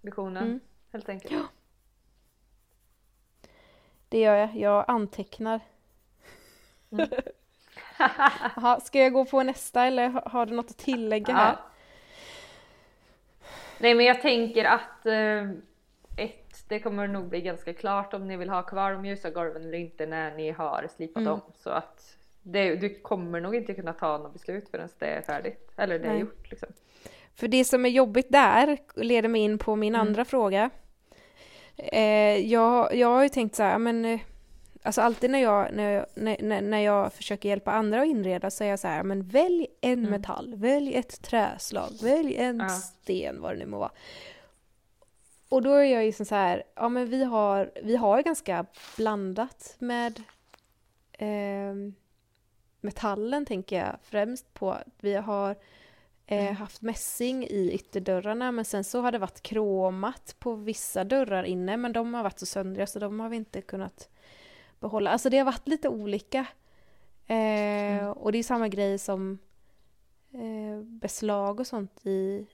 [0.00, 0.60] visionen Mm.
[0.92, 1.42] helt enkelt.
[4.08, 5.60] Det gör jag, jag antecknar.
[6.92, 7.08] Mm.
[8.56, 11.52] Jaha, ska jag gå på nästa eller har, du något att tillägga här?
[11.52, 11.58] Ja.
[13.78, 15.50] Nej men jag tänker att eh,
[16.16, 19.62] ett, det kommer nog bli ganska klart om ni vill ha kvar de ljusa golven
[19.62, 21.30] eller inte när ni har slipat Mm.
[21.30, 21.40] dem.
[21.58, 25.70] Så att det, du kommer nog inte kunna ta något beslut förrän det är färdigt.
[25.76, 26.20] Eller det är Nej.
[26.20, 26.68] gjort liksom.
[27.34, 30.06] För det som är jobbigt där leder mig in på min Mm.
[30.06, 30.70] andra fråga.
[31.76, 34.20] Eh, jag, jag har ju tänkt så här, men eh,
[34.82, 36.06] alltså alltid när jag, när, jag,
[36.42, 39.66] när, när- jag försöker hjälpa andra att inreda så är jag så här, men välj
[39.80, 40.10] en Mm.
[40.10, 42.68] metall, välj ett träslag, välj en Ja.
[42.68, 43.92] sten, vad det nu må vara.
[45.48, 48.66] Och då är jag ju som så här, ja men vi har, vi har ganska
[48.96, 50.22] blandat med
[51.18, 51.94] ehm,
[52.80, 54.76] metallen tänker jag främst på.
[55.00, 55.50] Vi har
[56.26, 56.56] eh, Mm.
[56.56, 61.76] haft mässing i ytterdörrarna men sen så har det varit kromat på vissa dörrar inne
[61.76, 64.08] men de har varit så söndriga så de har vi inte kunnat
[64.82, 65.10] behålla.
[65.10, 66.38] Alltså det har varit lite olika.
[67.26, 68.12] Eh, Mm.
[68.12, 69.38] Och det är samma grej som
[70.32, 72.46] eh, beslag och sånt i,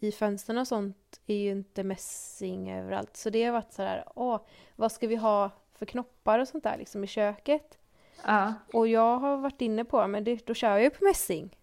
[0.00, 3.16] i fönstren och sånt är ju inte mässing överallt.
[3.16, 4.40] Så det har varit sådär, åh,
[4.76, 7.78] vad ska vi ha för knoppar och sånt där liksom i köket?
[8.26, 8.54] Ja.
[8.72, 11.56] Och jag har varit inne på, men det, då kör jag ju på mässing.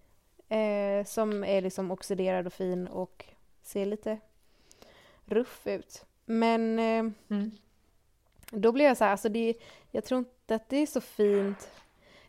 [0.49, 3.25] Eh, som är liksom oxiderad och fin och
[3.63, 4.19] ser lite
[5.25, 6.05] ruff ut.
[6.25, 7.51] Men eh, Mm.
[8.51, 9.53] då blev jag så här, alltså det,
[9.97, 11.71] jag tror inte att det är så fint,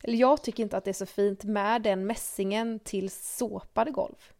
[0.02, 4.33] eller jag tycker inte att det är så fint med den mässingen till såpade golv.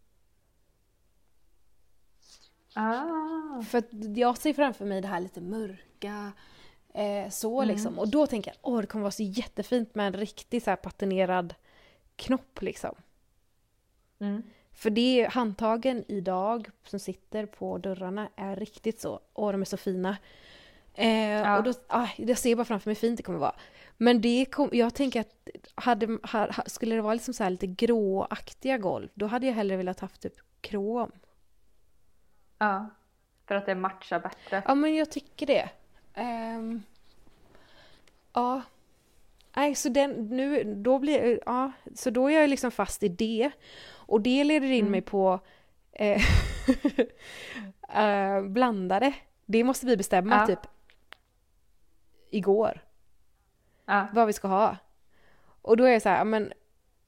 [2.75, 3.63] Ah.
[3.63, 3.85] För
[4.19, 6.33] jag ser framför mig det här lite mörka,
[6.95, 7.75] eh, så Mm.
[7.75, 7.99] liksom.
[7.99, 10.77] Och då tänker jag, åh det kommer vara så jättefint med en riktig så här
[10.77, 11.55] patinerad
[12.17, 12.95] knopp liksom.
[14.19, 14.43] Mm.
[14.73, 19.65] För det är handtagen idag som sitter på dörrarna är riktigt så, åh de är
[19.65, 20.17] så fina.
[20.99, 21.59] Eh, Ja.
[21.59, 23.55] Och då, ah, jag ser bara framför mig hur fint det kommer vara.
[23.97, 27.67] Men det kom, jag tänker att hade, ha, skulle det vara liksom så här lite
[27.67, 31.13] gråaktiga golv, då hade jag hellre velat haft typ krom.
[32.59, 32.87] Ja.
[33.47, 34.63] För att det matchar bättre.
[34.67, 35.69] Ja men jag tycker det.
[36.15, 36.83] Ehm,
[38.33, 38.63] ja.
[39.57, 43.51] Nej så den, nu, då blir, ja, så då är jag liksom fast i det.
[43.91, 44.91] Och det leder in Mm.
[44.91, 45.41] mig på
[45.93, 46.23] eh,
[47.95, 49.13] eh, blandare.
[49.47, 50.47] Det måste vi bestämma Ja.
[50.47, 50.67] typ
[52.31, 52.81] igår,
[53.85, 54.07] Ja.
[54.13, 54.77] vad vi ska ha.
[55.63, 56.53] Och då är jag så här, men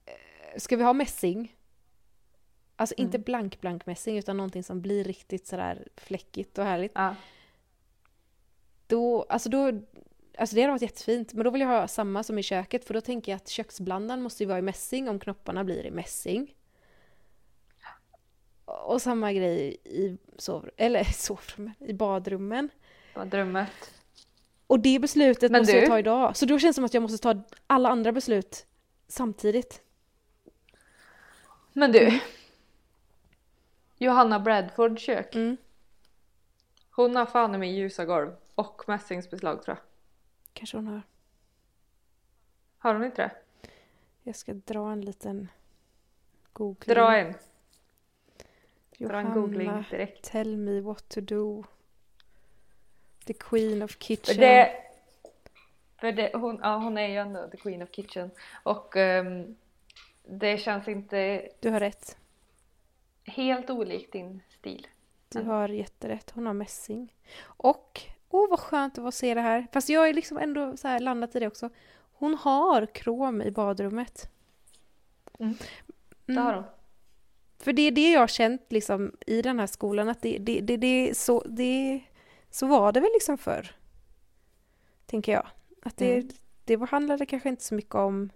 [0.06, 1.56] eh, ska vi ha mässing?
[2.76, 3.24] Alltså inte Mm.
[3.24, 6.92] blank blank mässing utan någonting som blir riktigt sådär fläckigt och härligt.
[6.94, 7.14] Ja.
[8.86, 9.66] Då, alltså då,
[10.38, 12.94] alltså det hade varit jättefint, men då vill jag ha samma som i köket för
[12.94, 16.54] då tänker jag att köksblandaren måste ju vara i mässing om knopparna blir i mässing.
[18.64, 22.68] Och samma grej i sovrum, eller sovrummen, i badrummen.
[23.26, 23.99] Drömmet.
[24.70, 26.36] Och det beslutet Men måste du- jag ta idag.
[26.36, 28.66] Så då känns det som att jag måste ta alla andra beslut
[29.08, 29.82] samtidigt.
[31.72, 32.20] Men du.
[33.98, 35.34] Johanna Bradford kök.
[35.34, 35.56] Mm.
[36.90, 38.32] Hon har fan i mig ljusa golv.
[38.54, 39.84] Och mässingsbeslag tror jag.
[40.52, 41.02] Kanske hon har.
[42.78, 43.32] Har hon inte det?
[44.22, 45.48] Jag ska dra en liten
[46.52, 46.94] googling.
[46.94, 47.32] Dra en.
[47.32, 47.36] Dra
[48.98, 50.24] en Johanna, googling direkt.
[50.30, 51.64] tell me what to do.
[53.24, 54.34] The Queen of Kitchen.
[54.34, 54.72] För det,
[56.00, 58.30] för det, hon, ja, hon är ju ändå the queen of kitchen.
[58.62, 59.56] Och ehm,
[60.28, 62.16] det känns inte Du har rätt.
[63.24, 64.86] helt olikt din stil.
[65.28, 65.50] Du Mm.
[65.50, 66.30] har jätterätt.
[66.34, 67.14] Hon har mässing.
[67.42, 69.66] Och, åh vad skönt det var att se det här.
[69.72, 71.70] Fast jag är liksom ändå så här landat i det också.
[72.12, 74.30] Hon har krom i badrummet.
[75.38, 75.54] Mm.
[76.26, 76.44] Det Mm.
[76.44, 76.64] har hon.
[77.58, 80.60] För det är det jag har känt liksom i den här skolan att det, det,
[80.60, 82.00] det, det, är så, det
[82.50, 83.70] så var det väl liksom förr.
[85.06, 85.46] Tänker jag.
[85.82, 86.28] Att det, Mm.
[86.64, 88.30] det handlade kanske inte så mycket om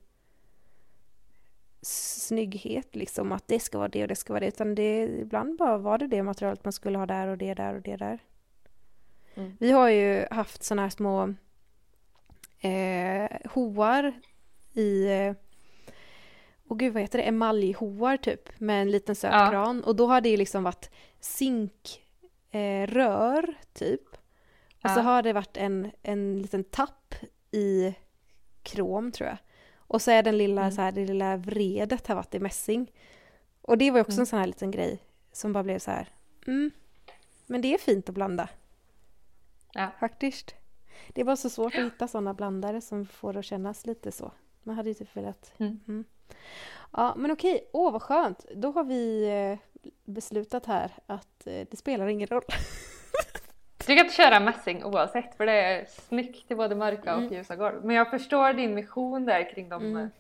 [1.82, 5.58] snygghet liksom, att det ska vara det och det ska vara det, utan det, ibland
[5.58, 8.18] bara var det det materialet man skulle ha där och det där och det där.
[9.34, 9.56] Mm.
[9.60, 11.34] Vi har ju haft såna här små
[12.60, 14.12] eh, hoar
[14.72, 15.34] i eh,
[16.68, 19.50] och gud vad heter det, emaljhoar typ med en liten söt Ja.
[19.50, 22.03] kran och då har det liksom varit zinkrör
[22.54, 24.08] eh, rör, typ.
[24.84, 25.02] Och så Ja.
[25.02, 27.14] har det varit en, en liten tapp
[27.50, 27.94] i
[28.62, 29.38] krom tror jag.
[29.76, 30.72] Och så är den lilla, Mm.
[30.72, 32.92] så här, det lilla vredet har varit i mässing.
[33.62, 34.20] Och det var ju också Mm.
[34.20, 34.98] en sån här liten grej
[35.32, 36.08] som bara blev så här,
[36.46, 36.70] mm,
[37.46, 38.48] men det är fint att blanda.
[39.72, 39.90] Ja.
[40.00, 40.54] Faktiskt.
[41.08, 44.12] Det är bara så svårt att hitta sådana blandare som får det att kännas lite
[44.12, 44.32] så.
[44.62, 45.52] Man hade ju typ velat...
[45.58, 46.04] Mm.
[46.92, 47.70] Ja, men okej.
[47.72, 48.44] Åh, vad skönt.
[48.54, 49.58] Då har vi eh,
[50.04, 52.42] beslutat här att eh, det spelar ingen roll.
[53.86, 57.32] Du kan köra mässing oavsett för det är snyggt i både mörka och Mm.
[57.34, 57.84] ljusa golv.
[57.84, 60.10] Men jag förstår din mission där kring de Mm.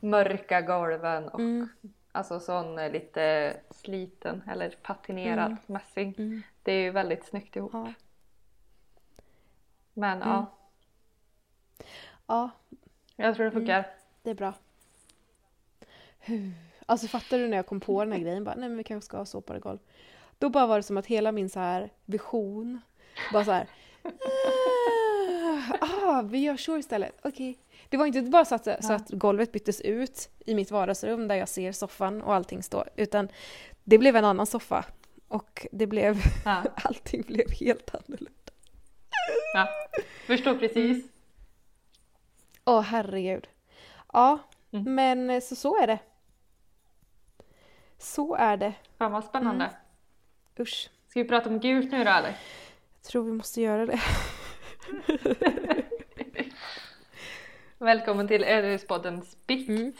[0.00, 1.68] mörka golven och Mm.
[2.12, 5.58] alltså sån eh, lite sliten eller patinerad Mm.
[5.66, 6.14] mässing.
[6.18, 6.42] Mm.
[6.62, 7.70] Det är ju väldigt snyggt ihop.
[7.74, 7.92] Ja.
[9.92, 10.28] Men Mm.
[10.28, 10.46] ja,
[12.26, 12.50] ja,
[13.16, 13.86] jag tror det funkar.
[14.22, 14.54] det är bra.
[16.86, 18.44] Alltså fattar du när jag kom på den här grejen?
[18.44, 19.78] Bara, nej men vi kanske ska ha såpade golv.
[20.38, 22.80] Då bara var det som att hela min så här vision
[23.32, 23.68] bara så här.
[25.80, 27.12] Ah, vi gör så istället.
[27.22, 27.58] Okej.
[27.88, 28.94] Det var inte bara så att, så Ja.
[28.94, 32.84] att golvet byttes ut i mitt vardagsrum där jag ser soffan och allting stå.
[32.96, 33.28] Utan
[33.84, 34.84] det blev en annan soffa.
[35.28, 38.30] Och det blev, Ja, allting blev helt annorlunda.
[39.54, 39.68] ja.
[40.26, 41.04] Förstår precis.
[42.64, 43.48] Åh herregud.
[44.12, 44.38] Ja,
[44.72, 44.94] Mm.
[44.94, 45.98] men så så är det.
[47.98, 48.74] Så är det.
[48.98, 49.64] Fan vad spännande.
[49.64, 49.76] Mm.
[50.58, 50.90] Usch.
[51.08, 52.36] Ska vi prata om gult nu då eller?
[53.02, 54.00] Jag tror vi måste göra det.
[57.78, 59.68] Välkommen till Ödehuspodden Spitt.
[59.68, 59.92] Mm.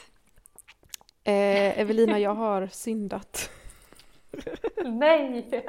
[1.25, 3.51] Eh, Evelina, jag har syndat.
[4.85, 5.65] Nej!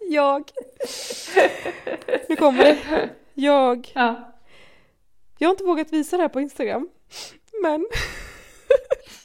[0.00, 0.50] Jag.
[2.28, 3.10] Nu kommer det.
[3.34, 3.92] Jag.
[3.94, 4.32] ja.
[5.38, 6.88] Jag har inte vågat visa det här på Instagram.
[7.62, 7.86] Men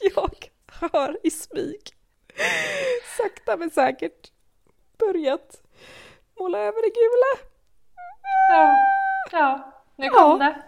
[0.14, 0.30] jag
[0.66, 1.95] har i smyg
[3.16, 4.32] sakta men säkert
[4.98, 5.62] börjat
[6.38, 7.50] Måla över det gula!
[8.50, 8.76] Ja,
[9.32, 9.72] ja.
[9.96, 10.46] nu kom Ja.
[10.46, 10.62] det.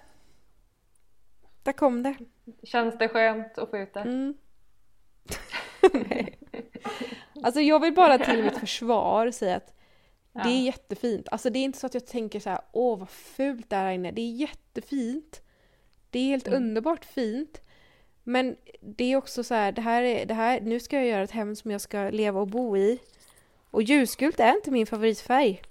[1.63, 2.15] Där kom det.
[2.63, 4.01] Känns det skönt att få ut det?
[4.01, 4.35] Mm.
[5.93, 6.39] Nej.
[7.43, 9.75] Alltså jag vill bara till mitt försvar säga att
[10.33, 10.43] Ja.
[10.43, 11.29] det är jättefint.
[11.31, 13.81] Alltså det är inte så att jag tänker så här, åh vad fult det är
[13.85, 14.11] här inne.
[14.11, 15.43] Det är jättefint.
[16.11, 16.63] Det är helt Mm.
[16.63, 17.61] underbart fint.
[18.29, 21.23] Men det är också så här, det här är, det här, nu ska jag göra
[21.23, 22.99] ett hem som jag ska leva och bo i.
[23.71, 25.63] Och ljusgult är inte min favoritfärg.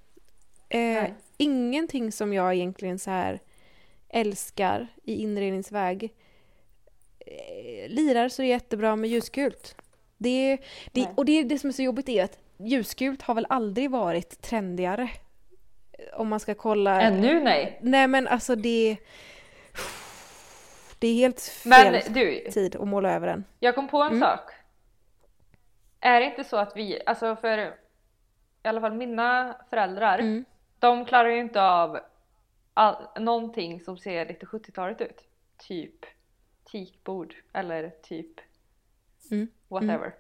[0.70, 1.04] Eh,
[1.38, 3.40] ingenting som jag egentligen så här
[4.10, 6.14] älskar i inredningsväg
[7.20, 9.76] eh, lirar så det är jättebra med ljusgult.
[10.18, 10.58] Det,
[10.92, 13.92] det, och det, är det som är så jobbigt är att ljusgult har väl aldrig
[13.92, 15.10] varit trendigare.
[16.14, 17.02] Om man ska kolla.
[17.02, 17.80] Ännu nej.
[17.82, 18.98] Nej men alltså det...
[21.00, 23.46] Det är helt fel Men du, tid att måla över den.
[23.60, 24.20] jag kom på en Mm.
[24.20, 24.52] sak.
[26.00, 27.58] Är det inte så att vi, alltså för
[28.64, 30.46] i alla fall mina föräldrar, Mm.
[30.80, 32.00] de klarar ju inte av
[32.74, 35.24] all, någonting som ser lite 70-taligt ut.
[35.58, 36.06] Typ
[36.72, 38.40] teakbord eller typ
[39.32, 39.48] Mm.
[39.68, 40.16] whatever.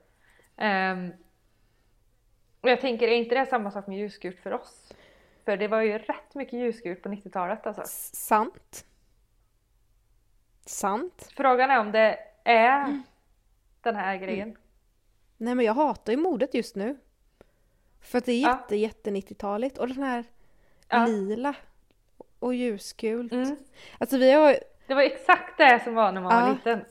[0.57, 1.11] Ehm,
[2.61, 4.93] och jag tänker, är inte det samma sak med ljusgult för oss?
[5.45, 7.81] För det var ju rätt mycket ljusgult på 90-talet alltså.
[8.15, 8.85] Sant.
[10.67, 11.29] Sant.
[11.37, 13.03] Frågan är om det är Mm.
[13.81, 14.57] den här grejen.
[15.37, 16.97] Nej men jag hatar ju modet just nu.
[18.01, 18.49] För att det är Ja.
[18.49, 19.77] jätte, jätte 90-taligt.
[19.77, 20.23] Och den här
[20.89, 21.05] Ja.
[21.05, 21.53] lila
[22.39, 23.31] och ljusgult.
[23.33, 23.55] Mm.
[23.97, 24.57] Alltså vi har...
[24.87, 26.41] Det var exakt det som var när man Ja.
[26.45, 26.85] var liten.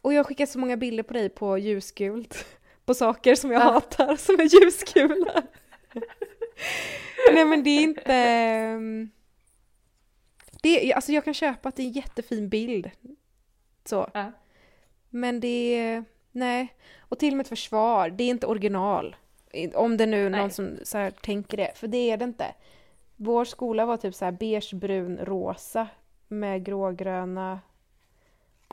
[0.00, 2.46] Och jag har skickat så många bilder på dig på ljusgult.
[2.84, 3.72] På saker som jag Ja.
[3.72, 5.42] hatar som är ljusgula.
[7.34, 8.12] Nej men det är inte...
[10.64, 12.90] Det alltså jag kan köpa att det är en jättefin bild.
[13.84, 14.10] Så.
[14.14, 14.32] Ja.
[15.10, 16.04] Men det är...
[16.32, 16.74] Nej.
[16.98, 19.16] Och till och med ett försvar, det är inte original.
[19.74, 20.50] Om det nu är någon Nej.
[20.50, 22.54] som så tänker det, för det är det inte.
[23.16, 25.88] Vår skola var typ så här beige, brun, rosa
[26.28, 27.60] med grågröna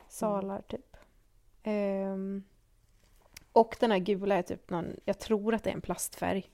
[0.07, 0.97] salar typ.
[1.63, 2.43] Ehm,
[3.51, 6.49] och den här gula är typ någon, jag tror att det är en plastfärg.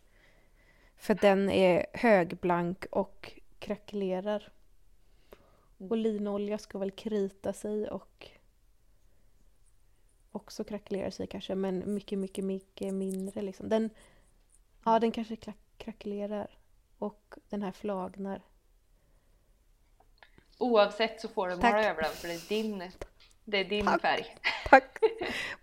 [0.98, 4.52] För den är högblank och krackelerar.
[5.78, 8.28] Och linolja ska väl krita sig och
[10.32, 13.70] också krackelera sig kanske, men mycket, mycket, mycket mindre liksom.
[13.70, 13.90] Den,
[14.86, 15.36] ja, den kanske
[15.78, 16.58] krackelerar
[16.98, 18.42] och den här flagnar.
[20.58, 21.64] Oavsett så får du Tack.
[21.74, 22.92] måla över den för det är din,
[23.46, 24.02] det är din Tack.
[24.02, 24.36] färg.
[24.70, 24.98] Tack!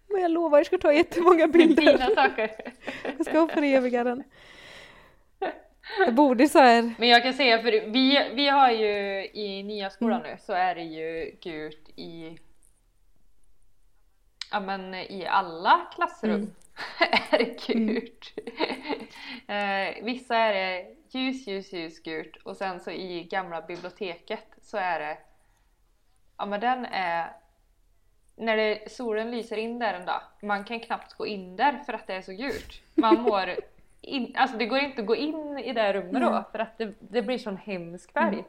[0.08, 2.14] Men jag lovar, jag ska ta jättemånga är dina bilder.
[2.14, 2.72] saker.
[3.18, 4.24] Jag ska föreviga den.
[5.98, 6.94] Jag borde så här...
[6.98, 10.32] Men jag kan säga för vi, vi har ju i nya skolan Mm.
[10.32, 12.38] nu så är det ju gult i
[14.50, 16.50] Ja men i alla klassrum Mm.
[17.30, 18.32] är det gult.
[19.46, 20.86] eh, vissa är det
[21.18, 25.18] ljus, ljus, ljusgult och sen så i gamla biblioteket så är det
[26.38, 27.32] Ja men den är
[28.36, 31.92] när det, solen lyser in där en dag, man kan knappt gå in där för
[31.92, 32.80] att det är så gult.
[32.94, 33.54] Man mår
[34.04, 36.42] in, alltså det går inte att gå in i det rummet då Nej.
[36.52, 38.44] för att det, det blir sån hemsk färg.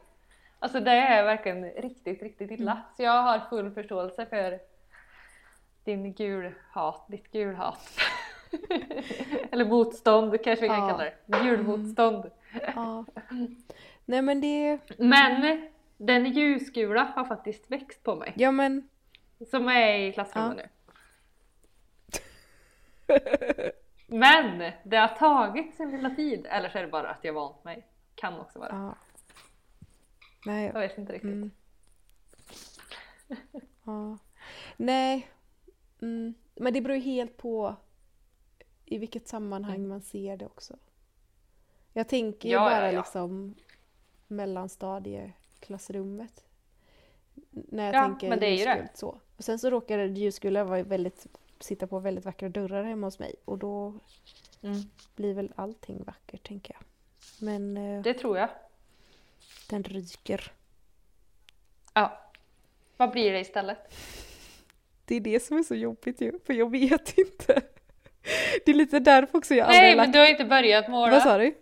[0.58, 2.82] Alltså det är verkligen riktigt, riktigt illa.
[2.96, 4.58] Så jag har full förståelse för
[5.84, 8.00] din gulhat, ditt gulhat.
[9.50, 10.88] Eller motstånd kanske vi kan Ja.
[10.88, 11.38] kalla det.
[11.44, 12.30] Gulmotstånd.
[12.74, 13.04] Ja.
[14.04, 14.78] Nej men det...
[14.98, 18.32] Men den ljusgula har faktiskt växt på mig.
[18.36, 18.88] Ja men...
[19.50, 22.18] Som är i klassrummet Ja.
[23.08, 23.70] nu.
[24.06, 26.46] Men det har tagit sin lilla tid.
[26.50, 27.86] Eller så är det bara att jag vant mig.
[28.14, 28.68] Kan också vara.
[28.72, 28.94] Ja.
[30.46, 31.30] Nej, Jag vet inte riktigt.
[31.30, 31.50] Mm.
[33.84, 34.18] Ja.
[34.76, 35.28] Nej.
[36.02, 36.34] Mm.
[36.54, 37.76] Men det beror ju helt på
[38.84, 40.76] i vilket sammanhang man ser det också.
[41.92, 42.98] Jag tänker ju Ja, ja, bara ja.
[43.00, 43.54] liksom
[44.28, 46.44] mellanstadieklassrummet.
[47.50, 48.88] När jag Ja, tänker men det är ju det.
[48.94, 49.20] så.
[49.36, 51.26] Och sen så råkar det ljusgula vara väldigt,
[51.60, 53.94] sitta på väldigt vackra dörrar hemma hos mig och då
[54.62, 54.76] Mm.
[55.16, 56.82] blir väl allting vackert tänker jag.
[57.46, 58.48] Men eh, Det tror jag.
[59.70, 60.52] den ryker.
[61.94, 62.30] Ja.
[62.96, 63.78] Vad blir det istället?
[65.04, 67.62] Det är det som är så jobbigt ju, för jag vet inte.
[68.64, 70.12] Det är lite därför också jag Nej aldrig har men lagt...
[70.12, 71.12] du har inte börjat måla.
[71.12, 71.54] Vad sa du?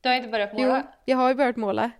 [0.00, 0.86] Du har inte börjat Jo, måla.
[1.04, 1.90] jag har ju börjat måla.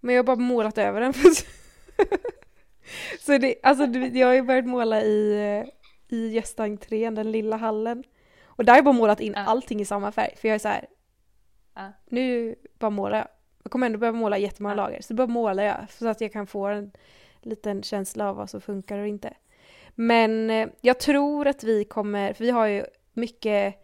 [0.00, 1.14] Men jag har bara målat över den.
[3.20, 5.68] så det, alltså jag har ju börjat måla i, eh,
[6.14, 8.04] i gästentrén, den lilla hallen.
[8.44, 9.40] Och där har jag bara målat in Ja.
[9.44, 10.86] allting i samma färg, för jag är så här.
[11.74, 11.92] Ja.
[12.06, 13.28] Nu bara målar jag.
[13.62, 14.76] Jag kommer ändå behöva måla jättemånga Ja.
[14.76, 16.90] lager, så bara målar jag så att jag kan få en
[17.42, 19.34] liten känsla av vad som funkar och inte.
[19.94, 23.74] Men eh, jag tror att vi kommer, för vi har ju mycket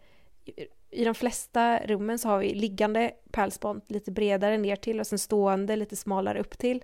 [0.91, 5.19] i de flesta rummen så har vi liggande pärlspont lite bredare ner till och sen
[5.19, 6.83] stående lite smalare upp till.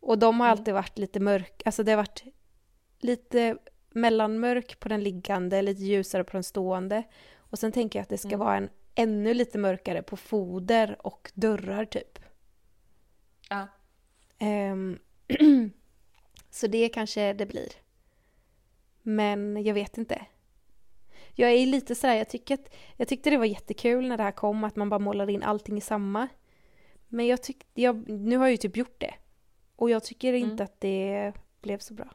[0.00, 0.58] Och de har Mm.
[0.58, 2.24] alltid varit lite mörk, alltså det har varit
[2.98, 3.56] lite
[3.94, 7.02] mellanmörk på den liggande, lite ljusare på den stående.
[7.36, 8.40] Och sen tänker jag att det ska Mm.
[8.40, 12.18] vara en ännu lite mörkare på foder och dörrar typ.
[13.50, 13.66] Ja.
[14.38, 14.98] Ehm,
[16.50, 17.68] så det kanske det blir.
[19.02, 20.26] Men jag vet inte.
[21.34, 24.30] Jag är lite sådär, jag, tycker att, jag tyckte det var jättekul när det här
[24.32, 26.28] kom, att man bara målade in allting i samma.
[27.08, 29.14] Men jag tyckte, jag, nu har jag ju typ gjort det.
[29.76, 30.50] Och jag tycker Mm.
[30.50, 32.10] inte att det blev så bra.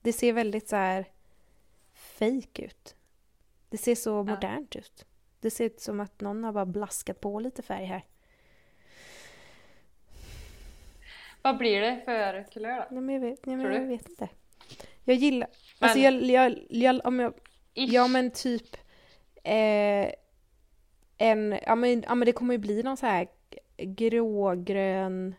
[0.00, 1.06] Det ser väldigt så här
[2.18, 2.96] fake ut.
[3.68, 5.06] Det ser så modernt ut.
[5.40, 8.04] Det ser ut som att någon har bara blaskat på lite färg här.
[11.42, 12.86] Vad blir det för kulör då?
[12.90, 14.28] Nej men jag vet, nej, men jag vet inte.
[15.04, 17.34] Jag gillar, Men- alltså jag, jag, jag, om jag,
[17.74, 17.92] Ish.
[17.92, 18.76] ja men typ
[19.42, 20.12] eh,
[21.18, 23.28] en, ja men, ja men det kommer ju bli någon så här
[23.76, 25.34] grågrön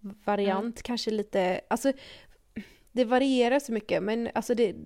[0.00, 1.92] variant, kanske lite, alltså
[2.92, 4.76] det varierar så mycket men alltså det,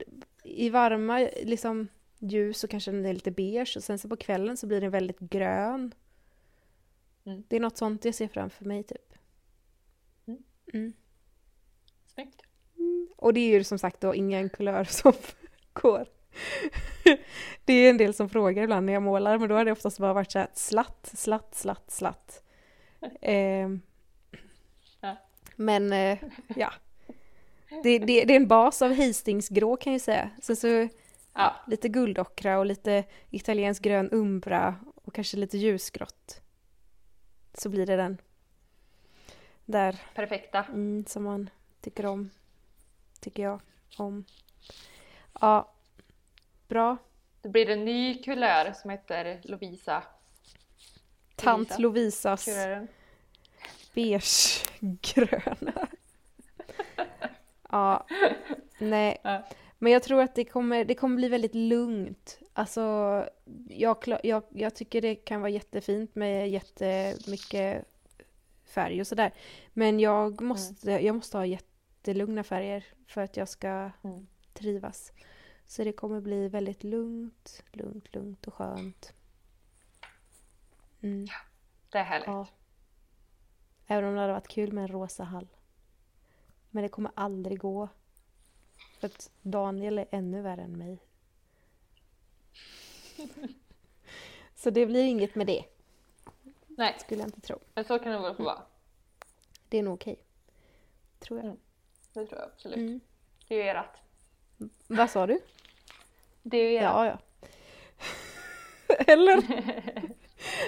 [0.44, 1.88] i varma liksom
[2.18, 4.90] ljus så kanske den är lite beige och sen så på kvällen så blir den
[4.90, 5.94] väldigt grön.
[7.24, 7.44] Mm.
[7.48, 9.14] Det är något sånt jag ser framför mig typ.
[10.26, 10.42] Mm.
[10.72, 10.92] Mm.
[12.06, 12.42] Snyggt.
[13.16, 15.12] Och det är ju som sagt då ingen kulör som
[15.72, 16.08] går.
[17.64, 19.98] Det är en del som frågar ibland när jag målar, men då har det oftast
[19.98, 22.42] bara varit så här slatt, slatt, slatt, slatt.
[23.20, 23.80] Ehm,
[25.00, 25.16] Ja.
[25.56, 26.18] Men eh,
[26.56, 26.72] ja.
[27.82, 30.30] Det, det, det är en bas av Hastingsgrå kan jag säga.
[30.42, 30.88] Sen så
[31.34, 31.56] Ja.
[31.66, 36.40] lite guldockra och lite italiensk grön umbra och kanske lite ljusgrått.
[37.54, 38.18] Så blir det den.
[39.64, 40.64] Där Perfekta.
[40.64, 42.30] Mm, som man tycker om.
[43.20, 43.60] Tycker jag
[43.98, 44.24] om.
[45.40, 45.72] Ja,
[46.68, 46.96] bra.
[47.42, 50.02] Då blir det en ny kulör som heter Lovisa.
[51.36, 52.30] Tant Lovisa.
[52.30, 52.48] Lovisas
[53.94, 55.88] beige-gröna.
[57.72, 58.06] Ja,
[58.78, 59.18] nej.
[59.24, 59.42] Ja.
[59.78, 62.38] Men jag tror att det kommer, det kommer bli väldigt lugnt.
[62.52, 62.80] Alltså,
[63.68, 67.84] jag, jag, jag tycker det kan vara jättefint med jättemycket
[68.64, 69.32] färg och sådär.
[69.72, 74.26] Men jag måste, jag måste ha jättelugna färger för att jag ska Mm.
[74.52, 75.12] trivas.
[75.66, 79.12] Så det kommer bli väldigt lugnt, lugnt, lugnt och skönt.
[81.00, 81.26] Mm,
[81.90, 82.26] Det är härligt.
[82.26, 82.46] ja.
[83.86, 85.46] Även om det hade varit kul med en rosa hall.
[86.74, 87.88] Men det kommer aldrig gå.
[89.00, 90.98] För att Daniel är ännu värre än mig.
[94.54, 95.64] Så det blir inget med det,
[96.66, 97.58] Nej, skulle jag inte tro.
[97.74, 98.62] men så kan det väl få vara.
[99.68, 100.16] Det är nog okej.
[101.18, 101.44] Tror jag.
[101.46, 101.58] Mm.
[102.12, 102.76] Det tror jag absolut.
[102.76, 103.00] Mm.
[103.48, 103.96] Det är ju ert.
[104.86, 105.40] Vad sa du?
[106.42, 106.82] Det är ju ert.
[106.82, 107.18] Ja, ja.
[109.12, 109.42] Eller?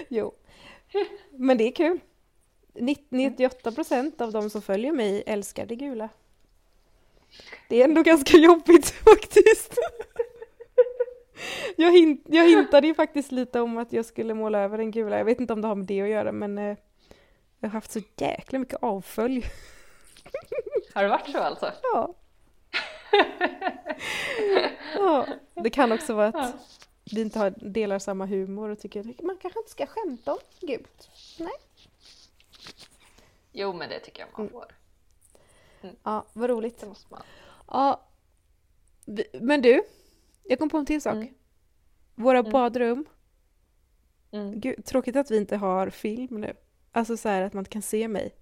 [0.09, 0.35] jo.
[1.31, 2.01] Men det är kul.
[2.75, 6.09] 98 procent av de som följer mig älskar det gula.
[7.69, 9.79] Det är ändå ganska jobbigt faktiskt.
[11.77, 15.19] Jag, hint, jag hintade ju faktiskt lite om att jag skulle måla över den gula.
[15.19, 16.77] Jag vet inte om det har med det att göra men eh,
[17.61, 19.45] jag har haft så jäkla mycket avfölj.
[20.95, 21.73] Har det varit så alltså?
[21.83, 22.15] Ja.
[24.95, 25.27] ja.
[25.55, 26.41] Det kan också vara Ja.
[26.41, 30.33] att vi inte har, delar samma humor och tycker att man kanske inte ska skämta
[30.33, 31.11] om gult.
[31.39, 31.53] Nej.
[33.57, 34.53] Jo, men det tycker jag man Mm.
[34.53, 34.75] får.
[36.03, 36.81] Ja, vad roligt.
[36.81, 37.23] Det måste man.
[37.67, 38.01] Ja.
[39.41, 39.83] Men du,
[40.45, 41.15] jag kom på en till sak.
[41.15, 41.35] Mm.
[42.15, 42.53] Våra Mm.
[42.53, 43.05] badrum.
[44.33, 44.61] Mm.
[44.61, 46.53] Gud, tråkigt att vi inte har film nu.
[46.93, 48.35] Alltså så här att man inte kan se mig.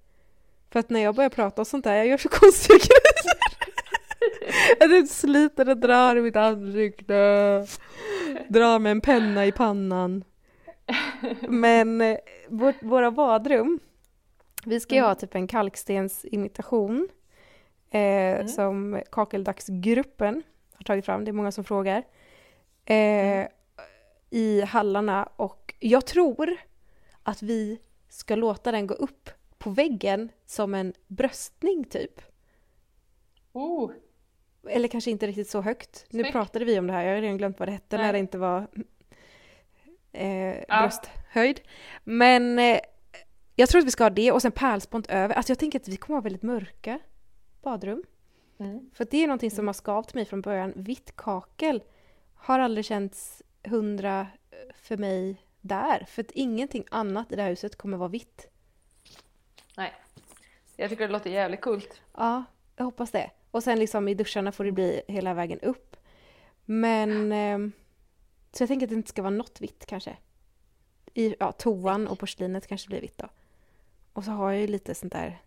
[0.70, 3.32] För att när jag börjar prata och sånt där, jag gör så konstiga grejer.
[4.98, 7.14] Jag sliter och drar i mitt ansikte.
[8.48, 10.24] Drar med en penna i pannan.
[11.48, 12.16] Men eh,
[12.48, 13.80] vårt, våra badrum,
[14.64, 15.08] vi ska ju Mm.
[15.08, 17.08] ha typ en kalkstensimitation.
[17.90, 20.42] Eh, Som Kakeldagsgruppen
[20.74, 22.02] har tagit fram, det är många som frågar.
[22.84, 23.46] Eh,
[24.30, 26.56] I hallarna och jag tror
[27.22, 32.20] att vi ska låta den gå upp på väggen som en bröstning typ.
[33.52, 33.90] Oh,
[34.68, 36.06] Eller kanske inte riktigt så högt.
[36.10, 36.32] Nu Snyggt.
[36.32, 38.12] pratade vi om det här, jag har redan glömt vad det hette när Nej.
[38.12, 38.66] det inte var
[40.12, 40.80] eh, Ja.
[40.82, 41.60] brösthöjd.
[42.04, 42.78] Men eh,
[43.56, 45.34] jag tror att vi ska ha det och sen pärlspont över.
[45.34, 46.98] Alltså jag tänker att vi kommer ha väldigt mörka
[47.62, 48.02] badrum.
[48.58, 48.90] mm.
[48.94, 50.72] För det är någonting som har skavt mig från början.
[50.76, 51.82] Vitt kakel
[52.34, 54.26] har aldrig känts hundra
[54.74, 56.04] för mig där.
[56.08, 58.48] För att ingenting annat i det här huset kommer vara vitt.
[59.76, 59.92] nej.
[60.76, 62.00] Jag tycker det låter jävligt coolt.
[62.16, 62.44] Ja,
[62.76, 63.30] jag hoppas det.
[63.50, 65.96] Och sen liksom i duscharna får det bli hela vägen upp.
[66.64, 67.32] Men...
[67.32, 67.72] ehm,
[68.52, 70.16] Så jag tänker att det inte ska vara något vitt kanske.
[71.14, 73.28] I ja, toan och porslinet kanske blir vitt då.
[74.12, 75.42] Och så har jag ju lite sånt där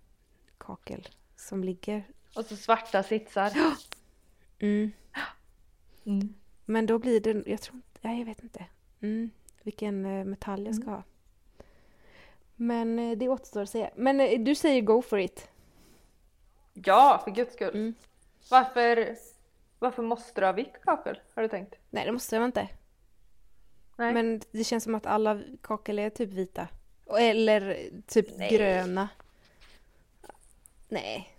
[0.58, 2.08] kakel som ligger.
[2.36, 3.52] Och så svarta sitsar.
[4.60, 4.92] Mm.
[6.08, 6.34] Mm.
[6.66, 8.66] Men då blir det, jag tror inte, jag vet inte.
[9.02, 9.30] Mm.
[9.64, 11.04] Vilken eh, metall jag ska ha.
[12.56, 13.90] Men eh, det återstår att se.
[13.96, 15.50] Men eh, du säger go for it.
[16.74, 17.76] Ja, för guds skull.
[17.76, 17.96] Mm.
[18.50, 19.16] Varför,
[19.80, 21.20] varför måste du ha vitt kakel?
[21.36, 21.76] Har du tänkt?
[21.90, 22.70] Nej det måste jag inte.
[23.96, 24.14] Nej.
[24.14, 26.68] Men det känns som att alla kakel är typ vita.
[27.20, 28.50] Eller typ Nej.
[28.50, 29.10] gröna.
[30.88, 31.36] Nej,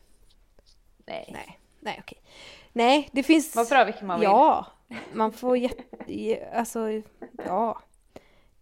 [1.07, 1.29] Nej.
[1.33, 2.23] nej, nej okej.
[2.73, 3.55] Nej, det finns...
[3.55, 4.25] Man får vilken man vill.
[4.25, 4.67] Ja,
[5.13, 6.51] man får jätte...
[6.53, 7.03] Alltså,
[7.45, 7.83] ja.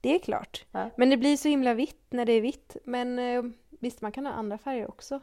[0.01, 0.65] Det är klart.
[0.71, 0.91] Ja.
[0.97, 2.77] Men det blir så himla vitt när det är vitt.
[2.85, 5.21] Men eh, visst, man kan ha andra färger också.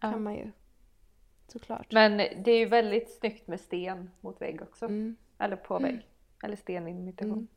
[0.00, 0.12] Ja.
[0.12, 0.50] Kan man ju.
[1.48, 1.92] Såklart.
[1.92, 4.84] Men det är ju väldigt snyggt med sten mot vägg också.
[4.84, 5.16] Mm.
[5.38, 6.06] Eller på vägg.
[6.42, 7.32] Eller sten i imitation.
[7.32, 7.48] Mm.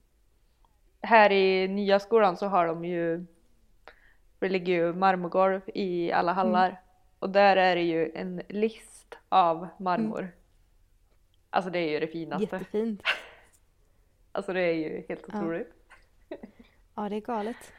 [1.01, 3.25] Här i nya skolan så har de ju
[4.39, 6.69] det ligger ju marmorgolv i alla hallar.
[6.69, 6.79] Mm.
[7.19, 10.31] Och där är det ju en list av marmor.
[11.49, 12.43] Alltså det är ju det finaste.
[12.43, 13.03] Jättefint.
[14.33, 15.37] Alltså det är ju helt Ja.
[15.37, 15.73] otroligt.
[16.95, 17.73] Ja, det är galet.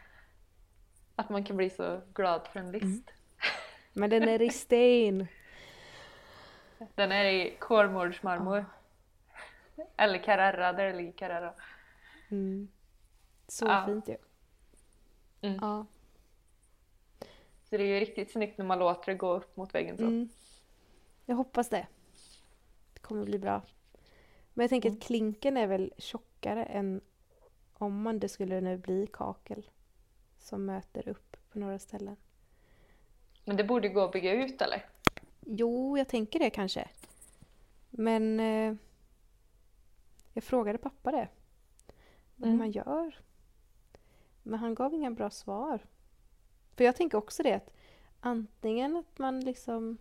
[1.17, 2.85] Att man kan bli så glad för en list.
[2.85, 3.03] Mm.
[3.93, 5.27] Men den är i sten.
[6.95, 8.65] Den är i Kolmårdsmarmor.
[9.97, 11.53] Eller Carrara, där det ligger Carrara.
[12.31, 12.69] Mm.
[13.53, 13.83] Så Ja.
[13.87, 14.17] fint ju.
[15.41, 15.59] Mm.
[15.61, 15.87] Ja.
[17.65, 20.03] Så det är ju riktigt snyggt när man låter det gå upp mot väggen så.
[20.03, 20.29] Mm.
[21.27, 21.87] Jag hoppas det.
[22.95, 23.63] Det kommer bli bra.
[24.55, 24.99] Men jag tänker Mm.
[24.99, 27.01] att klinken är väl tjockare än
[27.75, 29.71] om man det skulle nu bli kakel
[30.39, 32.17] som möter upp på några ställen.
[33.45, 34.87] Men det borde gå att bygga ut eller?
[35.41, 36.89] Jo, jag tänker det kanske.
[37.91, 38.75] Men eh,
[40.33, 41.29] jag frågade pappa det.
[42.37, 42.59] Vad Mm.
[42.59, 43.19] man gör.
[44.43, 45.79] Men han gav inga bra svar.
[46.77, 47.71] För jag tänker också det att
[48.21, 49.99] antingen att man liksom...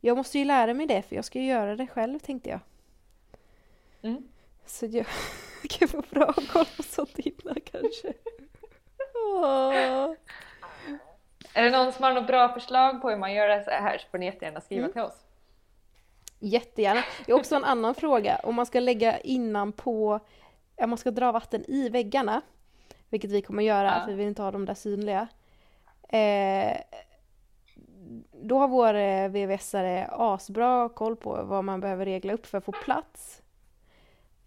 [0.00, 2.60] Jag måste ju lära mig det för jag ska ju göra det själv tänkte jag.
[4.02, 4.28] Mm.
[4.66, 5.06] Så jag
[5.70, 8.12] kan få bra koll på sånt innan kanske.
[9.14, 10.14] Åh.
[11.56, 13.98] Är det någon som har något bra förslag på hur man gör det så här
[13.98, 14.92] så får ni jättegärna skriva Mm.
[14.92, 15.24] till oss.
[16.38, 17.02] Jättegärna.
[17.26, 18.40] Det är också en annan fråga.
[18.42, 20.20] Om man ska lägga innan på,
[20.76, 22.40] om man ska dra vatten i väggarna,
[23.08, 24.00] vilket vi kommer göra Ja.
[24.04, 25.28] för vi vill inte ha de där synliga.
[26.08, 26.76] Eh,
[28.32, 32.64] då har vår eh, VVS-are asbra koll på vad man behöver regla upp för att
[32.64, 33.42] få plats.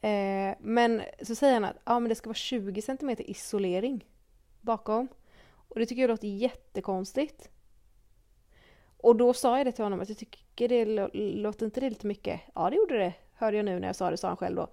[0.02, 4.06] Eh, men så säger han att ja, men det ska vara 20 cm isolering
[4.62, 5.08] bakom.
[5.70, 7.50] Och det tycker jag låter jättekonstigt.
[8.98, 11.10] Och då sa jag det till honom att jag tycker det lå-
[11.42, 12.42] låter inte det lite mycket?
[12.56, 14.68] Ja det gjorde det, hörde jag nu när jag sa det, sa han själv då.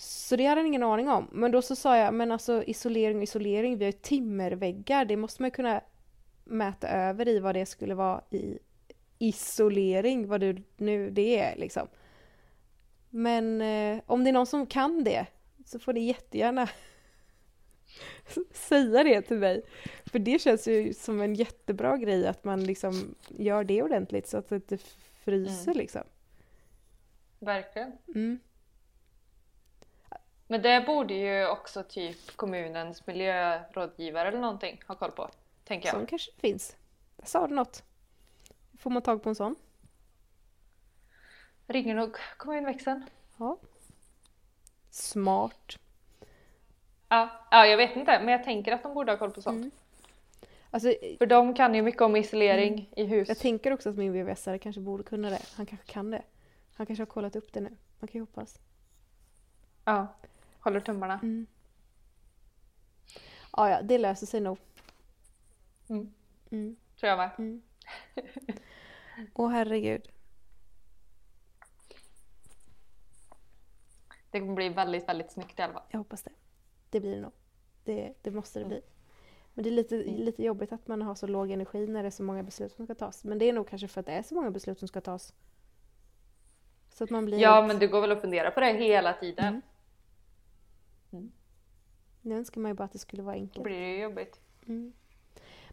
[0.00, 1.28] Så det hade han ingen aning om.
[1.32, 5.16] Men då så sa jag, men alltså isolering och isolering, vi har ju timmerväggar, det
[5.16, 5.80] måste man ju kunna
[6.44, 8.58] mäta över i vad det skulle vara i
[9.18, 11.88] isolering, vad det nu det är liksom.
[13.10, 15.26] Men eh, om det är någon som kan det
[15.64, 16.68] så får ni jättegärna
[18.52, 19.62] säga det till mig.
[20.06, 24.36] För det känns ju som en jättebra grej att man liksom gör det ordentligt så
[24.36, 24.78] att det inte
[25.24, 25.78] fryser Mm.
[25.78, 26.02] liksom.
[27.38, 27.92] Verkligen.
[28.14, 28.38] Mm.
[30.50, 35.28] Men det borde ju också typ kommunens miljörådgivare eller någonting ha koll på.
[35.64, 35.94] Tänker jag.
[35.94, 36.76] Sån kanske finns.
[37.16, 37.82] Där sa du något.
[38.78, 39.56] Får man tag på en sån?
[41.66, 43.04] Ringer nog kommunväxeln.
[43.36, 43.58] Ja.
[44.90, 45.76] Smart.
[47.08, 49.56] Ja, ja, jag vet inte, men jag tänker att de borde ha koll på sånt.
[49.56, 49.70] Mm.
[50.70, 53.28] Alltså, För de kan ju mycket om isolering i hus.
[53.28, 55.42] jag tänker också att min VVS-are kanske borde kunna det.
[55.56, 56.22] Han kanske kan det.
[56.74, 57.76] Han kanske har kollat upp det nu.
[57.98, 58.58] Man kan ju hoppas.
[59.84, 60.06] Ja,
[60.68, 61.14] håller tummarna.
[61.22, 61.46] Mm.
[63.56, 64.58] Ja, ja, det löser sig nog.
[65.88, 66.12] Mm.
[66.50, 66.76] Mm.
[67.00, 67.30] Tror jag med.
[67.38, 67.62] Mm.
[69.34, 70.08] Åh herregud.
[74.30, 75.82] Det kommer bli väldigt, väldigt snyggt i alla fall.
[75.90, 76.30] Jag hoppas det.
[76.90, 77.32] Det blir det nog.
[77.84, 78.68] Det, det måste det Mm.
[78.68, 78.80] bli.
[79.54, 80.14] Men det är lite, Mm.
[80.16, 82.84] lite jobbigt att man har så låg energi när det är så många beslut som
[82.86, 83.24] ska tas.
[83.24, 85.32] Men det är nog kanske för att det är så många beslut som ska tas.
[86.90, 87.38] Så att man blir...
[87.38, 89.44] Ja, helt- men det går väl att fundera på det hela tiden.
[89.46, 89.54] Mm.
[89.54, 89.62] Mm.
[92.22, 93.64] Nu önskar man ju bara att det skulle vara Då enkelt.
[93.64, 94.40] blir det ju jobbigt.
[94.66, 94.92] Mm.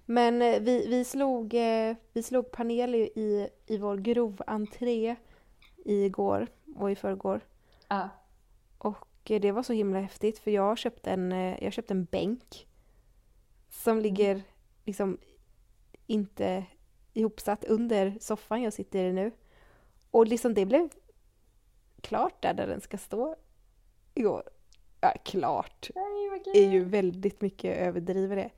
[0.06, 5.16] Men eh, vi, vi, slog, eh, vi slog panel i, i, vår groventré
[5.86, 7.42] igår och i förrgår.
[7.88, 8.10] Ja.
[8.78, 11.32] Och eh, det var så himla häftigt för jag köpte en,
[11.62, 12.68] jag köpte en bänk
[13.70, 14.42] som ligger
[14.84, 15.18] liksom
[16.08, 16.66] inte
[17.14, 19.32] ihopsatt under soffan jag sitter i nu.
[20.12, 20.90] Och liksom det blev
[22.02, 23.36] klart där, där den ska stå
[24.14, 24.44] igår.
[25.06, 26.54] Ja, klart Nej, kul.
[26.56, 28.50] är ju väldigt mycket överdriver det.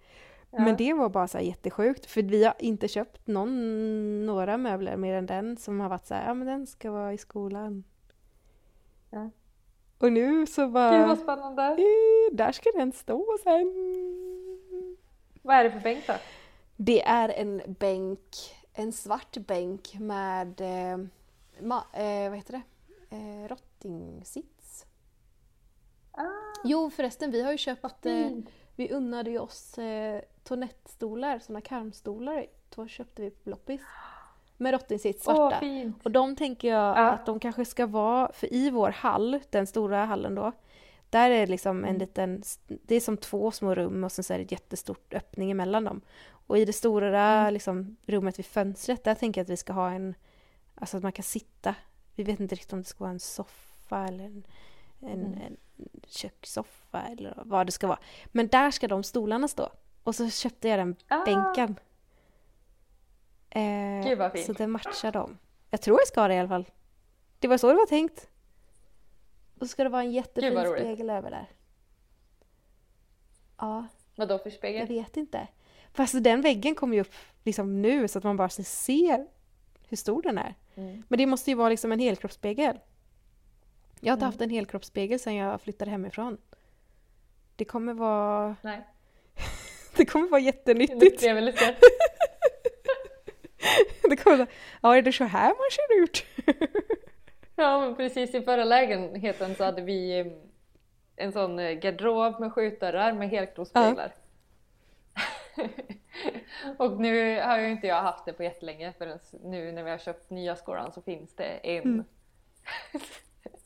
[0.52, 0.60] Ja.
[0.60, 5.14] Men det var bara så jättesjukt för vi har inte köpt någon, några möbler mer
[5.16, 7.84] än den som har varit så här, ja men den ska vara i skolan.
[9.10, 9.30] Ja.
[9.98, 11.64] Och nu så Gud bara, vad spännande.
[11.64, 13.74] eh, där ska den stå sen.
[15.42, 16.14] Vad är det för bänk då?
[16.76, 18.20] Det är en bänk,
[18.74, 20.98] en svart bänk med, eh,
[21.62, 22.62] ma, eh, vad heter det,
[23.16, 24.57] eh, rottingsits.
[26.18, 26.24] Ah,
[26.64, 28.30] Jo förresten, vi har ju köpt, eh,
[28.76, 32.46] vi unnade ju oss eh, toalettstolar, sådana karmstolar,
[32.76, 33.82] då köpte vi på loppis.
[34.58, 35.60] Med rottingsits, Åh, svarta.
[35.60, 36.06] fint.
[36.06, 37.10] Och de tänker jag Ja.
[37.12, 40.52] att de kanske ska vara, för i vår hall, den stora hallen då,
[41.10, 41.98] där är det liksom en Mm.
[42.00, 45.52] liten, det är som två små rum och sen så är det ett jättestort öppning
[45.52, 46.02] emellan dem.
[46.30, 47.54] Och i det stora Mm.
[47.54, 50.16] liksom, rummet vid fönstret, där tänker jag att vi ska ha en,
[50.76, 51.76] alltså att man kan sitta.
[52.16, 54.44] Vi vet inte riktigt om det ska vara en soffa eller en,
[55.02, 55.34] en, Mm.
[55.42, 55.58] en
[56.08, 58.00] kökssoffa eller vad det ska vara.
[58.26, 59.70] Men där ska de stolarna stå.
[60.04, 61.80] Och så köpte jag den Ah, bänken.
[63.50, 64.46] Eh, Gud, vad fint.
[64.46, 65.38] Så det matchar dem.
[65.70, 66.66] Jag tror jag ska ha det i alla fall.
[67.40, 68.30] Det var så det var tänkt.
[69.54, 71.50] Och så ska det vara en jättefin vad spegel över där.
[73.58, 74.88] Ja, Vadå för jag spegel?
[74.88, 75.48] vet inte.
[75.94, 79.28] Fast den väggen kommer ju upp liksom nu så att man bara ser
[79.90, 80.56] hur stor den är.
[80.76, 81.04] Mm.
[81.08, 82.80] Men det måste ju vara liksom en helkroppsspegel.
[84.00, 84.32] Jag har inte Mm.
[84.32, 86.38] haft en helkroppsspegel sedan jag flyttade hemifrån.
[87.56, 88.82] Det kommer vara, Nej.
[89.98, 91.24] det kommer vara Det jättenyttigt.
[91.24, 91.76] är väl lite...
[94.10, 94.48] Det kommer vara,
[94.82, 96.26] ja är det så här man ser ut?
[97.60, 100.28] Ja men precis i förra lägenheten så hade vi eh,
[101.16, 104.14] en sån eh, garderob med skjutdörrar med helkroppsspeglar.
[106.78, 109.98] och nu har ju inte jag haft det på jättelänge förrän nu när vi har
[109.98, 111.84] köpt nya skolan så finns det en.
[111.84, 112.04] Mm.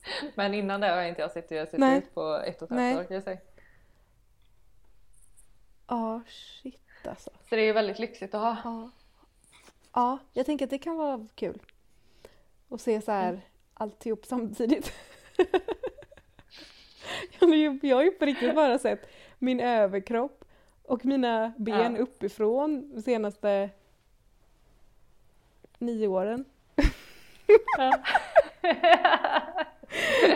[0.34, 1.98] men innan det har inte jag sett hur jag sett Nej.
[1.98, 3.38] ut på ett och ett halvt år kan jag säga.
[5.86, 7.30] Ja, shit alltså.
[7.48, 8.56] Så det är ju väldigt lyxigt att ha.
[8.64, 8.90] Ja.
[9.92, 11.62] ja, jag tänker att det kan vara kul.
[12.68, 13.40] Att se så här
[13.74, 14.92] alltihop samtidigt.
[17.82, 20.44] jag har ju på riktigt bara sett min överkropp
[20.82, 22.02] och mina ben Ja.
[22.02, 23.70] uppifrån de senaste
[25.78, 26.44] nio åren.
[27.78, 27.98] Ja.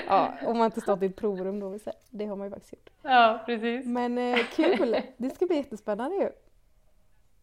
[0.08, 1.78] Ja, om man inte stått i ett provrum då.
[2.10, 2.90] Det har man ju faktiskt gjort.
[3.02, 3.86] ja precis.
[3.86, 4.96] Men eh, kul!
[5.16, 6.28] Det ska bli jättespännande ju.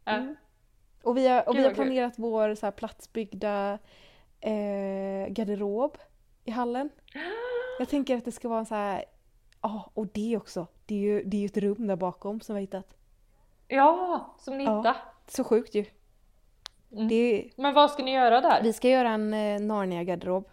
[0.05, 0.35] Mm.
[1.03, 3.79] Och vi har, och vi har planerat vår så här platsbyggda
[4.39, 5.97] eh, garderob
[6.43, 6.89] i hallen.
[7.79, 9.05] Jag tänker att det ska vara en så här,
[9.61, 10.67] ja och det också.
[10.85, 12.93] Det är ju det är ett rum där bakom som vi har hittat.
[13.67, 14.77] ja, som ni Ja.
[14.77, 14.95] hittade.
[15.27, 15.85] Så sjukt ju.
[16.91, 17.11] Mm.
[17.11, 18.63] Är, Men vad ska ni göra där?
[18.63, 20.49] vi ska göra en eh, Narnia-garderob.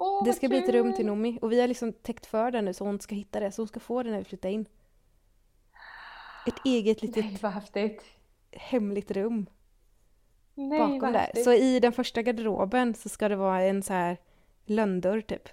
[0.00, 2.62] Åh, Det ska bli ett rum till Nomi och vi har liksom täckt för det
[2.62, 3.52] nu så hon ska hitta det.
[3.52, 4.66] Så hon ska få det när vi flyttar in.
[6.46, 8.02] Ett eget litet Nej vad häftigt!
[8.52, 9.46] hemligt rum.
[10.54, 11.18] Nej bakom vad där.
[11.20, 11.44] häftigt!
[11.44, 14.16] Så i den första garderoben så ska det vara en så här
[14.66, 15.48] lönndörr typ.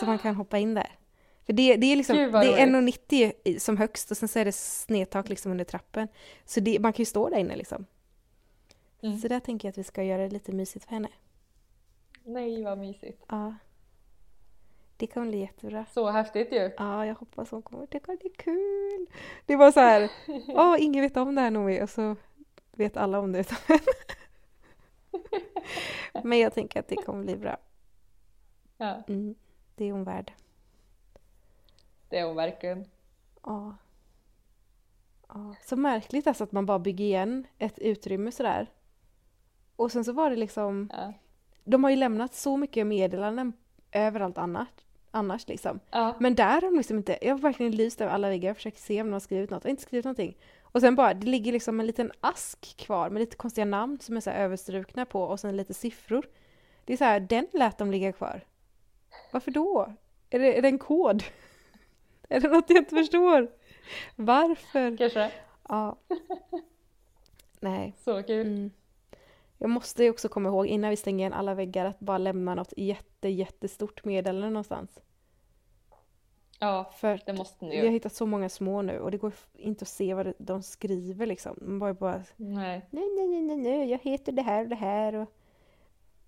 [0.00, 0.98] Så man kan hoppa in där.
[1.46, 3.10] För det, det är liksom, Gud, det är roligt.
[3.10, 6.08] 1,90 i- som högst och sen så är det snedtak liksom under trappen.
[6.44, 7.86] Så det, man kan ju stå där inne liksom.
[9.02, 9.18] Mm.
[9.18, 11.08] Så där tänker jag att vi ska göra det lite mysigt för henne.
[12.24, 13.24] Nej vad mysigt!
[13.28, 13.54] Ja.
[14.96, 15.86] Det kommer bli jättebra.
[15.94, 16.72] Så häftigt ju!
[16.78, 19.06] Ja, jag hoppas hon kommer tycka det är kul.
[19.46, 20.10] Det var så här,
[20.48, 22.16] åh, ingen vet om det här Noe och så
[22.72, 23.56] vet alla om det utom.
[26.24, 27.56] Men jag tänker att det kommer bli bra.
[28.76, 29.34] Ja, Mm,
[29.74, 30.32] det är hon värd.
[32.08, 32.84] det är hon verkligen.
[33.42, 33.76] Ja.
[35.28, 35.54] ja.
[35.62, 38.70] Så märkligt alltså att man bara bygger igen ett utrymme sådär.
[39.76, 41.12] Och sen så var det liksom, Ja.
[41.64, 43.52] De har ju lämnat så mycket meddelanden
[43.92, 44.68] överallt annars,
[45.10, 45.80] annars liksom.
[45.90, 46.16] Ja.
[46.20, 48.80] Men där har de liksom inte, jag har verkligen lyst över alla väggar och försökt
[48.80, 49.64] se om de har skrivit något.
[49.64, 50.36] Jag har inte skrivit någonting.
[50.62, 54.16] Och sen bara, det ligger liksom en liten ask kvar med lite konstiga namn som
[54.16, 56.26] är så överstrukna på och sen lite siffror.
[56.84, 58.40] Det är så här, den lät de ligga kvar.
[59.32, 59.94] Varför då?
[60.30, 61.24] Är det, är det en kod?
[62.28, 63.50] är det något jag inte förstår?
[64.16, 64.96] Varför?
[64.96, 65.30] Kanske.
[65.68, 65.96] Ja.
[67.60, 67.94] Nej.
[68.04, 68.46] Så kul.
[68.46, 68.70] Mm.
[69.58, 72.54] Jag måste ju också komma ihåg innan vi stänger igen alla väggar att bara lämna
[72.54, 75.00] något jätte, jättestort meddelande någonstans.
[76.58, 77.90] Ja, För det måste ni vi har ju.
[77.90, 81.58] hittat så många små nu och det går inte att se vad de skriver liksom.
[81.62, 82.86] Man bara, bara Nej.
[82.90, 85.28] nej, nej, nej, nej, nej, jag heter det här och det här och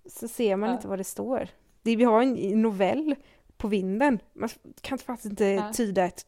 [0.06, 0.74] så ser man Ja.
[0.74, 1.48] inte vad det står.
[1.82, 3.14] Det, vi har en novell
[3.56, 4.18] på vinden.
[4.32, 4.48] Man
[4.80, 5.72] kan faktiskt inte Ja.
[5.72, 6.26] tyda ett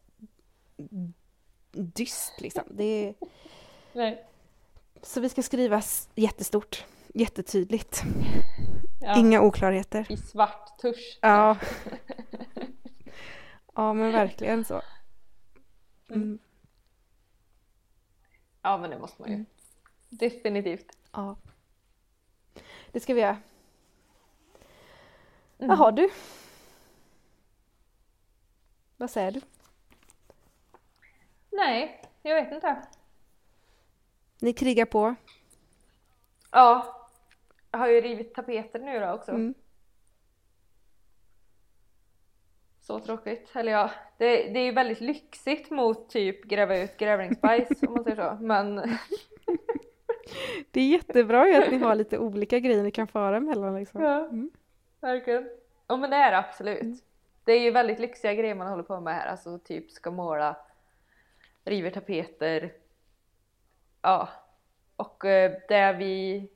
[1.72, 2.62] dyst liksom.
[2.70, 3.14] Det är,
[3.92, 4.24] Nej.
[5.02, 5.82] Så vi ska skriva
[6.14, 6.84] jättestort.
[7.14, 8.02] jättetydligt.
[9.00, 10.06] Ja, Inga oklarheter.
[10.08, 11.18] I svart tusch.
[11.22, 11.56] Ja.
[13.74, 14.82] ja men verkligen så.
[16.10, 16.38] Mm.
[18.62, 19.34] Ja men det måste man ju.
[19.34, 19.46] Mm.
[20.08, 20.96] Definitivt.
[21.12, 21.36] Ja.
[22.92, 23.38] Det ska vi göra.
[25.58, 25.70] Mm.
[25.70, 26.10] Jaha du.
[28.96, 29.40] Vad säger du?
[31.50, 32.82] Nej, jag vet inte.
[34.40, 35.14] Ni krigar på.
[36.50, 36.94] Ja.
[37.70, 39.30] Jag har ju rivit tapeter nu då också.
[39.30, 39.54] Mm.
[42.80, 43.50] Så tråkigt.
[43.54, 48.04] Eller ja, det, det är ju väldigt lyxigt mot typ gräva ut grävlingsbajs om man
[48.04, 48.44] säger så.
[48.44, 48.76] Men
[50.70, 54.02] Det är jättebra ju att ni har lite olika grejer ni kan fara emellan liksom.
[54.02, 54.24] Ja.
[54.24, 54.50] Mm.
[55.00, 55.48] verkligen.
[55.86, 56.80] Ja men det är det absolut.
[56.80, 56.98] Mm.
[57.44, 59.26] Det är ju väldigt lyxiga grejer man håller på med här.
[59.26, 60.56] Alltså typ ska måla,
[61.64, 62.72] river tapeter.
[64.08, 64.28] Ja.
[64.96, 66.48] Och eh, det vi,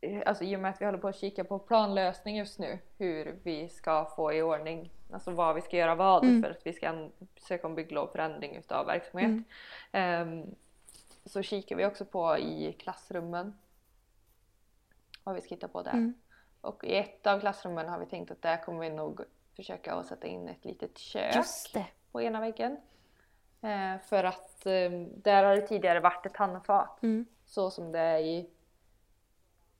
[0.00, 2.78] eh, alltså i och med att vi håller på att kika på planlösning just nu.
[2.98, 6.42] Hur vi ska få i ordning, alltså vad vi ska göra vad Mm.
[6.42, 7.08] för att vi ska
[7.40, 9.28] söka om bygglov förändring utav verksamhet.
[9.28, 9.44] Mm.
[9.92, 10.54] Ehm,
[11.24, 13.58] så kikar vi också på i klassrummen.
[15.24, 15.92] Vad vi ska hitta på där.
[15.92, 16.14] Mm.
[16.60, 19.20] Och i ett av klassrummen har vi tänkt att där kommer vi nog
[19.56, 21.34] försöka att sätta in ett litet kök
[22.12, 22.76] på ena väggen.
[23.62, 27.02] Eh, för att eh, där har det tidigare varit ett handfat.
[27.02, 27.26] Mm.
[27.46, 28.50] Så som det är i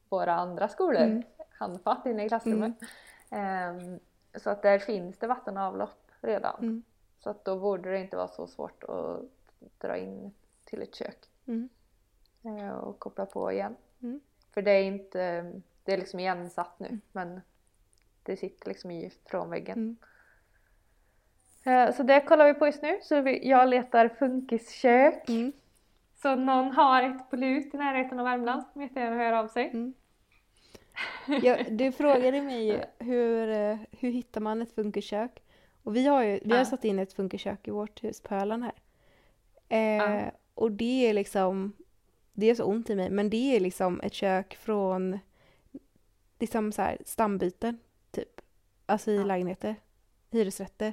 [0.08, 1.02] våra andra skolor.
[1.02, 1.22] Mm.
[1.50, 2.74] Handfat inne i klassrummet.
[3.30, 4.00] Ehm,
[4.34, 6.58] så att där finns det vatten och avlopp redan.
[6.58, 6.82] Mm.
[7.18, 9.20] Så att då borde det inte vara så svårt att
[9.78, 11.18] dra in till ett kök.
[11.46, 11.68] Mm.
[12.80, 13.76] och koppla på igen.
[14.02, 14.20] Mm.
[14.50, 15.52] För det är inte,
[15.84, 17.40] det är liksom igensatt nu men
[18.22, 19.96] det sitter liksom i från väggen.
[21.64, 22.98] Eh, Så det kollar vi på just nu.
[23.02, 25.28] Så jag letar funkiskök.
[25.28, 25.52] Mm.
[26.22, 29.68] Så någon har ett på lut i närheten av Värmland får jättegärna höra av sig.
[29.68, 29.94] Mm.
[31.42, 35.42] Ja, du frågade mig hur, eh, hur hittar man ett funkerkök?
[35.82, 36.64] Och vi har ju vi har Ja.
[36.64, 38.72] satt in ett funkerkök i vårt hus på Öland här.
[39.68, 39.80] Eh,
[40.14, 40.30] Ja.
[40.54, 41.72] Och det är liksom,
[42.32, 45.18] det är så ont i mig, men det är liksom ett kök från
[46.38, 47.78] liksom så här stambyten
[48.10, 48.40] typ.
[48.86, 49.24] Alltså i Ja.
[49.24, 49.74] lägenheter,
[50.30, 50.92] hyresrätter.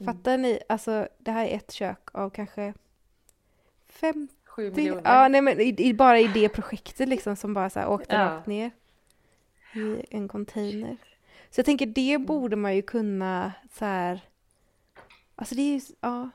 [0.00, 0.14] Mm.
[0.14, 0.60] Fattar ni?
[0.68, 2.74] Alltså det här är ett kök av kanske
[3.88, 5.02] fem Sju det, miljoner.
[5.04, 8.14] ja, nej men i, i, bara i det projektet liksom som bara så här åkte
[8.14, 8.20] Ja.
[8.24, 8.70] rakt ner
[9.74, 10.96] i en container.
[11.50, 14.20] Så jag tänker det borde man ju kunna så här.
[15.34, 16.30] Alltså det är ju, ja.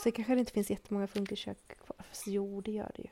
[0.00, 1.96] Sen kanske det inte finns jättemånga funkerkök kvar.
[2.08, 3.08] Fast jo, det gör det ju.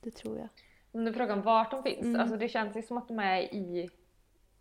[0.00, 0.48] Det tror jag.
[0.92, 2.02] Men du frågar vart de finns.
[2.04, 2.20] Mm.
[2.20, 3.90] Alltså det känns ju som att de är i,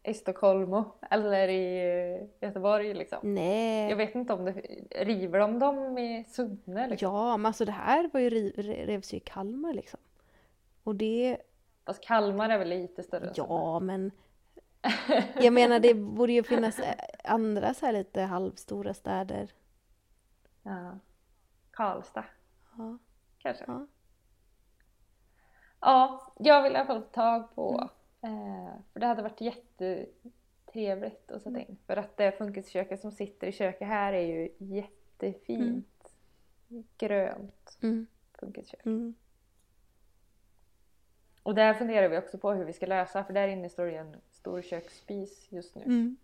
[0.07, 1.77] i Stockholm eller i
[2.41, 3.19] eh, Göteborg liksom.
[3.23, 3.89] Nej.
[3.89, 4.51] Jag vet inte om det,
[5.05, 7.13] river de dem i Sunne liksom?
[7.13, 9.99] Ja, men alltså det här var ju revs ju i Kalmar liksom.
[10.83, 11.37] Och det,
[11.85, 14.11] Fast Kalmar är väl lite större ja men.
[15.41, 19.51] Jag menar det borde ju finnas eh, andra så här lite halvstora städer.
[20.63, 20.99] Ja.
[21.71, 22.25] Karlstad
[22.77, 22.97] Ja.
[23.37, 23.63] kanske?
[23.67, 23.87] Ja.
[25.79, 27.89] Ja, jag vill i alla fall få tag på.
[28.21, 31.77] Eh, för det hade varit jättetrevligt att sätta in.
[31.87, 36.13] För att det funkisköket som sitter i köket här är ju jättefint.
[36.97, 38.07] Grönt Mm.
[38.39, 38.85] funkiskök.
[38.85, 39.15] Mm.
[41.43, 43.95] Och där funderar vi också på hur vi ska lösa för där inne står ju
[43.95, 45.81] en stor köksspis just nu.
[45.83, 46.17] Mm.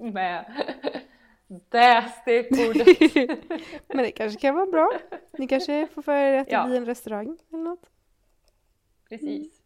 [0.12, 0.52] Med
[1.48, 2.86] det stekbordet.
[3.88, 4.90] Men det kanske kan vara bra.
[5.32, 6.66] Ni kanske får för er att det Ja.
[6.66, 7.90] blir en restaurang eller något.
[9.08, 9.61] Precis.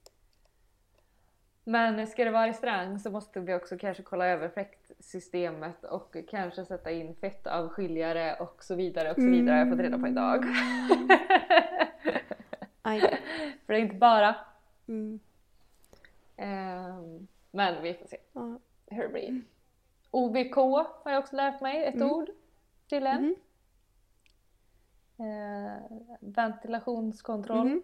[1.68, 6.64] Men ska det vara restaurang så måste vi också kanske kolla över fläktsystemet och kanske
[6.64, 10.42] sätta in fettavskiljare och så vidare och så vidare har jag fått reda på idag.
[10.42, 10.48] Då.
[13.66, 14.34] För det är inte bara.
[14.88, 15.20] Mm.
[16.36, 18.58] Ehm, men vi får se Ja.
[18.86, 19.40] hur det blir.
[20.10, 20.54] OVK
[21.04, 22.10] har jag också lärt mig ett Mm.
[22.10, 22.28] ord
[22.90, 23.22] tydligen.
[23.22, 23.36] Mhm.
[25.26, 25.82] Eh,
[26.20, 27.80] ventilationskontroll.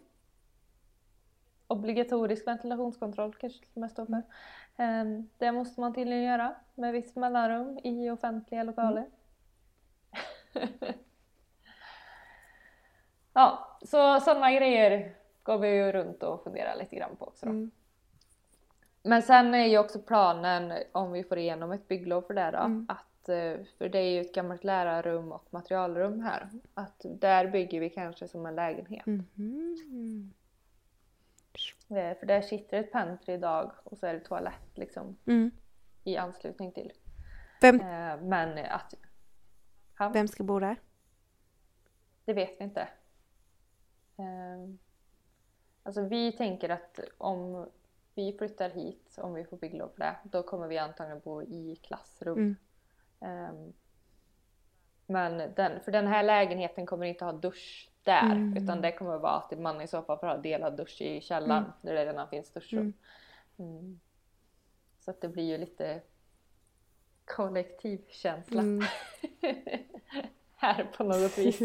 [1.73, 4.23] Obligatorisk ventilationskontroll kanske det mest står för.
[4.77, 9.07] Ehm, det måste man tydligen göra med visst mellanrum i offentliga lokaler.
[13.33, 17.47] ja, så sådana grejer går vi ju runt och funderar lite grann på också.
[17.47, 17.71] Mm.
[19.03, 22.59] Men sen är ju också planen, om vi får igenom ett bygglov för det då,
[22.59, 22.87] Mm.
[22.89, 27.81] att, eh, för det är ju ett gammalt lärarrum och materialrum här, att där bygger
[27.81, 29.07] vi kanske som en lägenhet.
[29.07, 30.33] Mhm.
[31.97, 35.51] Eh, För där sitter ett pantry idag och så är det toalett liksom Mm.
[36.05, 36.93] i anslutning till.
[37.61, 38.95] Vem, Eh, Men att...
[39.99, 40.77] Ja, vem ska bo där?
[42.25, 42.81] det vet vi inte.
[44.17, 44.75] Eh,
[45.85, 47.71] Alltså vi tänker att om
[48.15, 51.77] vi flyttar hit, om vi får bygglov för det, då kommer vi antagligen bo i
[51.83, 52.57] klassrum.
[53.21, 53.73] Mm.
[55.07, 58.57] Men den, för den här lägenheten kommer inte ha dusch där Mm.
[58.57, 61.63] utan det kommer vara att man i så fall får ha delad dusch i källaren
[61.65, 61.73] Mm.
[61.83, 62.93] där det redan finns duschrum.
[63.59, 63.73] Mm.
[63.79, 64.01] Mm.
[65.01, 66.01] Så att det blir ju lite
[67.25, 68.85] kollektivkänsla Mm.
[70.57, 71.61] här på något vis.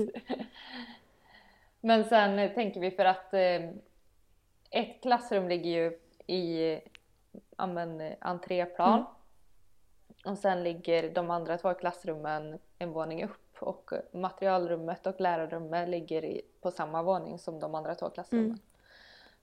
[1.81, 3.69] Men sen tänker vi för att eh,
[4.71, 6.79] ett klassrum ligger ju i
[7.57, 8.93] ja, men, eh, entréplan.
[8.93, 9.05] Mm.
[10.25, 16.25] Och sen ligger de andra två klassrummen en våning upp och materialrummet och lärarrummet ligger
[16.25, 18.45] i, på samma våning som de andra två klassrummen.
[18.45, 18.59] Mm.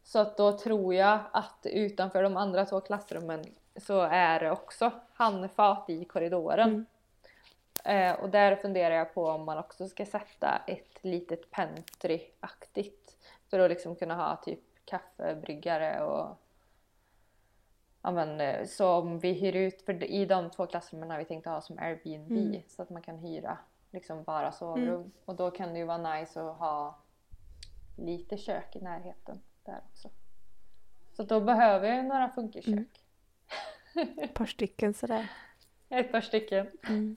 [0.02, 3.44] Så att då tror jag att utanför de andra två klassrummen
[3.76, 6.68] så är det också handfat i korridoren.
[6.68, 6.86] Mm.
[7.84, 13.16] Eh, och där funderar jag på om man också ska sätta ett litet pantry-aktigt.
[13.50, 16.38] För att liksom kunna ha typ kaffebryggare och
[18.02, 21.24] ja, men, eh, så om vi hyr ut, för i de två klassrummen har vi
[21.24, 22.62] tänkt ha som Airbnb Mm.
[22.68, 23.58] så att man kan hyra
[23.94, 25.12] liksom bara sovrum.
[25.24, 26.98] Och då kan det ju vara nice att ha
[27.96, 30.10] lite kök i närheten där också.
[31.12, 32.72] Så då behöver jag några funkerkök.
[33.94, 34.18] Mm.
[34.18, 35.30] Ett par stycken sådär.
[35.88, 37.16] Ett par stycken Mm.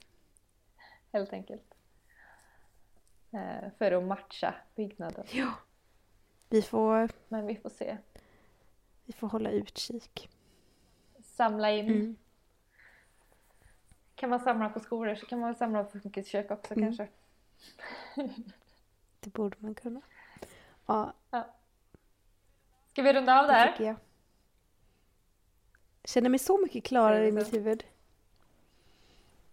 [1.11, 1.73] helt enkelt.
[3.31, 5.25] Eh, för att matcha byggnaden.
[5.31, 5.51] Ja.
[6.49, 7.97] Vi får, Men vi får se.
[9.05, 10.29] vi får hålla utkik.
[11.23, 12.15] Samla in.
[14.17, 16.85] Kan man samla på skolor så kan man samla på funkiskök också Mm.
[16.85, 17.07] kanske.
[19.19, 20.01] Det borde man kunna.
[20.85, 21.13] Ja,
[22.87, 23.71] Ska vi runda av det där?
[23.71, 23.95] tycker jag.
[26.01, 27.83] Jag känner mig så mycket klarare i det mitt huvud.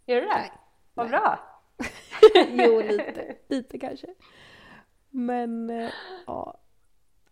[0.07, 0.53] Gör du det?
[0.95, 1.19] Vad Nej.
[1.21, 1.39] bra!
[2.65, 3.37] jo, lite.
[3.49, 4.15] Lite kanske.
[5.11, 5.91] Men eh,
[6.27, 6.59] ja,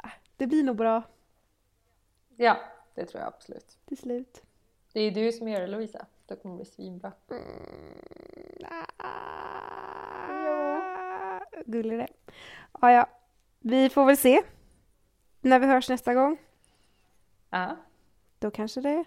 [0.05, 1.03] Äh, det blir nog bra
[2.37, 2.57] Ja,
[2.95, 3.79] det tror jag absolut.
[3.87, 4.43] till slut.
[4.93, 6.07] Det är ju du som gör det Lovisa.
[6.27, 7.13] Det kommer bli svinbra.
[11.67, 12.07] Gullig det.
[12.81, 13.09] Ja, ja.
[13.61, 14.43] Vi får väl se
[15.41, 16.37] när vi hörs nästa gång.
[17.51, 17.77] Ja,
[18.39, 19.05] Då kanske det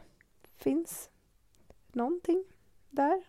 [0.57, 1.09] finns
[1.91, 2.43] någonting
[2.89, 3.23] där.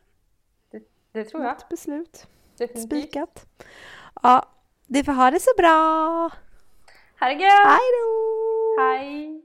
[1.12, 1.52] det tror jag.
[1.52, 2.26] Något beslut
[2.56, 2.84] Definitivt.
[3.02, 3.46] spikat.
[4.22, 4.48] Ja,
[4.86, 5.70] vi får ha det så bra.
[7.20, 7.66] Ha det gött!
[7.66, 8.82] Hej då!
[8.82, 9.35] Hej!